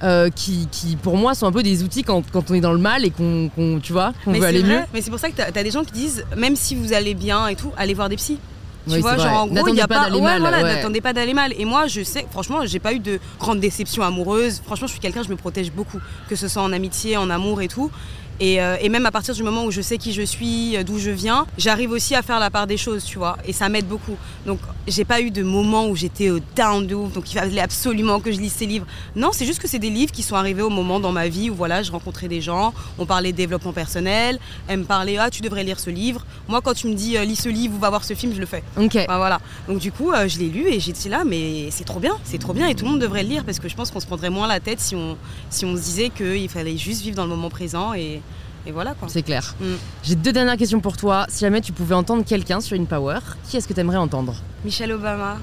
[0.04, 2.74] euh, qui, qui, pour moi sont un peu des outils quand, quand on est dans
[2.74, 3.50] le mal et qu'on
[3.82, 4.82] tu vois qu'on veut aller mieux.
[4.94, 7.14] Mais c'est pour ça que tu as, des gens qui disent même si vous allez
[7.14, 8.40] bien et tout, allez voir des psys.
[8.88, 10.42] Tu vois, genre en gros, il a pas, d'aller mal.
[10.42, 11.54] n'attendez pas d'aller mal.
[11.58, 14.62] Et moi, je sais, franchement, j'ai pas eu de grande déception amoureuse.
[14.64, 17.62] Franchement, je suis quelqu'un, je me protège beaucoup, que ce soit en amitié, en amour
[17.62, 17.90] et tout.
[18.42, 21.00] Euh, et, même à partir du moment où je sais qui je suis, euh, d'où
[21.00, 23.38] je viens, j'arrive aussi à faire la part des choses, tu vois.
[23.46, 24.18] Et ça m'aide beaucoup.
[24.46, 27.62] Donc, j'ai pas eu de moment où j'étais au down de ouf, donc il fallait
[27.62, 28.86] absolument que je lise ces livres.
[29.16, 31.50] Non, c'est juste que c'est des livres qui sont arrivés au moment dans ma vie
[31.50, 35.30] où voilà, je rencontrais des gens, on parlait de développement personnel, elle me parlait ah
[35.30, 36.26] tu devrais lire ce livre.
[36.48, 38.40] Moi, quand tu me dis euh, lis ce livre ou va voir ce film, je
[38.40, 38.64] le fais.
[38.78, 38.98] Ok.
[39.08, 39.40] voilà.
[39.68, 42.54] Donc du coup, je l'ai lu et j'étais là, mais c'est trop bien, c'est trop
[42.54, 44.30] bien et tout le monde devrait le lire parce que je pense qu'on se prendrait
[44.30, 45.18] moins la tête si on
[45.50, 48.22] si on se disait qu'il fallait juste vivre dans le moment présent et
[48.66, 49.08] et voilà quoi.
[49.10, 49.56] C'est clair.
[49.60, 49.66] Mm.
[50.04, 51.26] J'ai deux dernières questions pour toi.
[51.30, 54.36] Si jamais tu pouvais entendre quelqu'un sur une power, qui est-ce que tu aimerais entendre?
[54.64, 55.38] Michelle Obama.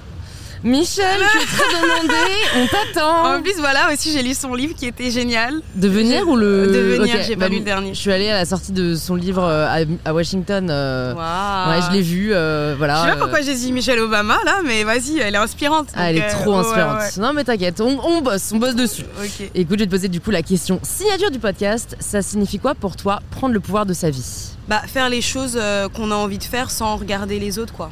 [0.64, 2.14] Michel, tu es très demandé,
[2.56, 3.36] on t'attend.
[3.36, 5.60] En plus, voilà, aussi j'ai lu son livre qui était génial.
[5.74, 6.68] Devenir ou le.
[6.68, 7.94] Devenir, j'ai pas bah, lu le dernier.
[7.94, 10.68] Je suis allée à la sortie de son livre euh, à, Washington.
[10.70, 12.94] Euh, ouais, je l'ai vu, euh, voilà.
[12.96, 15.88] Je sais pas pourquoi j'ai dit Michelle Obama là, mais vas-y, elle est inspirante.
[15.96, 17.16] Ah, elle est trop inspirante.
[17.18, 19.04] Non, mais t'inquiète, on, bosse, on bosse dessus.
[19.54, 21.96] Écoute, je vais te poser du coup la question signature du podcast.
[21.98, 24.50] Ça signifie quoi pour toi prendre le pouvoir de sa vie?
[24.68, 25.58] Bah, faire les choses
[25.94, 27.90] qu'on a envie de faire sans regarder les autres, quoi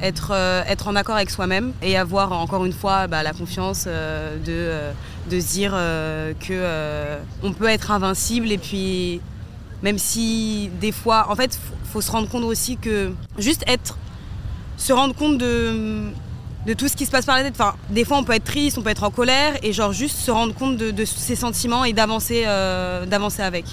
[0.00, 3.84] être, euh, être en accord avec soi-même et avoir encore une fois bah, la confiance
[3.86, 4.92] euh, de, euh,
[5.30, 9.20] de se dire que on peut être invincible et puis
[9.82, 13.98] même si des fois, en fait, faut, faut se rendre compte aussi que juste être,
[14.76, 16.10] se rendre compte de
[16.66, 17.52] de tout ce qui se passe par la tête.
[17.60, 20.16] Enfin, des fois, on peut être triste, on peut être en colère, et genre juste
[20.16, 22.44] se rendre compte de, de ses sentiments et d'avancer,
[23.06, 23.66] d'avancer avec.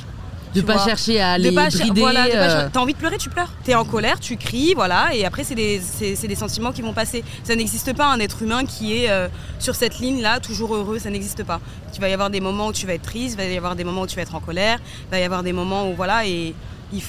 [0.53, 2.01] De pas chercher à les pas brider.
[2.01, 2.69] Voilà, euh.
[2.71, 3.51] T'as envie de pleurer, tu pleures.
[3.63, 7.23] T'es en colère, tu cries, voilà, et après c'est des, des, sentiments qui vont passer.
[7.43, 9.27] Ça n'existe pas un être humain qui est euh,
[9.59, 11.59] sur cette ligne-là, toujours heureux, ça n'existe pas.
[11.93, 13.75] Tu vas y avoir des moments où tu vas être triste, il va y avoir
[13.75, 15.95] des moments où tu vas être en colère, il va y avoir des moments où
[15.95, 16.53] voilà, et
[16.93, 17.01] il,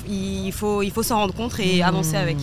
[0.46, 2.37] il faut, il faut s'en rendre compte et avancer avec.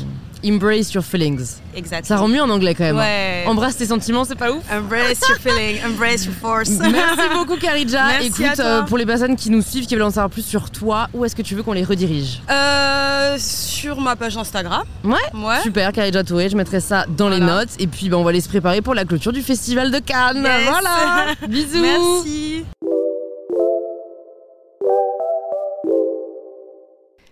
[0.45, 1.58] Embrace your feelings.
[1.75, 2.08] Exactement.
[2.17, 2.97] Ça rend mieux en anglais quand même.
[2.97, 3.02] Hein.
[3.02, 3.43] Ouais.
[3.47, 4.63] Embrasse tes sentiments, c'est pas ouf.
[4.71, 6.69] Embrace your feelings, embrace your force.
[6.80, 8.06] Merci beaucoup Karidja.
[8.19, 10.69] Merci Écoute, euh, pour les personnes qui nous suivent, qui veulent en savoir plus sur
[10.71, 12.41] toi, où est-ce que tu veux qu'on les redirige?
[12.49, 14.84] Euh, Sur ma page Instagram.
[15.04, 15.13] Ouais.
[15.34, 15.62] ouais.
[15.62, 16.49] Super, Karidja Touré.
[16.49, 17.69] Je mettrai ça dans les notes.
[17.80, 20.41] Et puis, ben, on va aller se préparer pour la clôture du festival de Cannes.
[20.41, 21.36] Voilà.
[21.47, 21.82] Bisous.
[21.82, 22.65] Merci.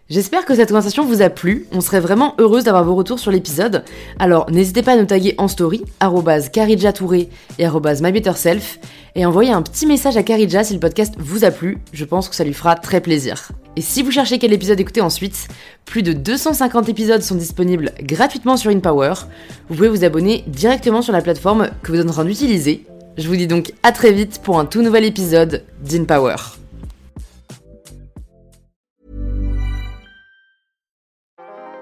[0.10, 3.30] J'espère que cette conversation vous a plu, on serait vraiment heureuse d'avoir vos retours sur
[3.30, 3.84] l'épisode.
[4.20, 5.84] Alors n'hésitez pas à nous taguer en story,
[6.96, 8.80] Touré et mybetterself,
[9.16, 12.30] et envoyer un petit message à Karidja si le podcast vous a plu, je pense
[12.30, 13.50] que ça lui fera très plaisir.
[13.76, 15.50] Et si vous cherchez quel épisode écouter ensuite,
[15.84, 19.14] plus de 250 épisodes sont disponibles gratuitement sur InPower.
[19.68, 22.86] Vous pouvez vous abonner directement sur la plateforme que vous êtes en train d'utiliser.
[23.18, 26.36] Je vous dis donc à très vite pour un tout nouvel épisode d'InPower.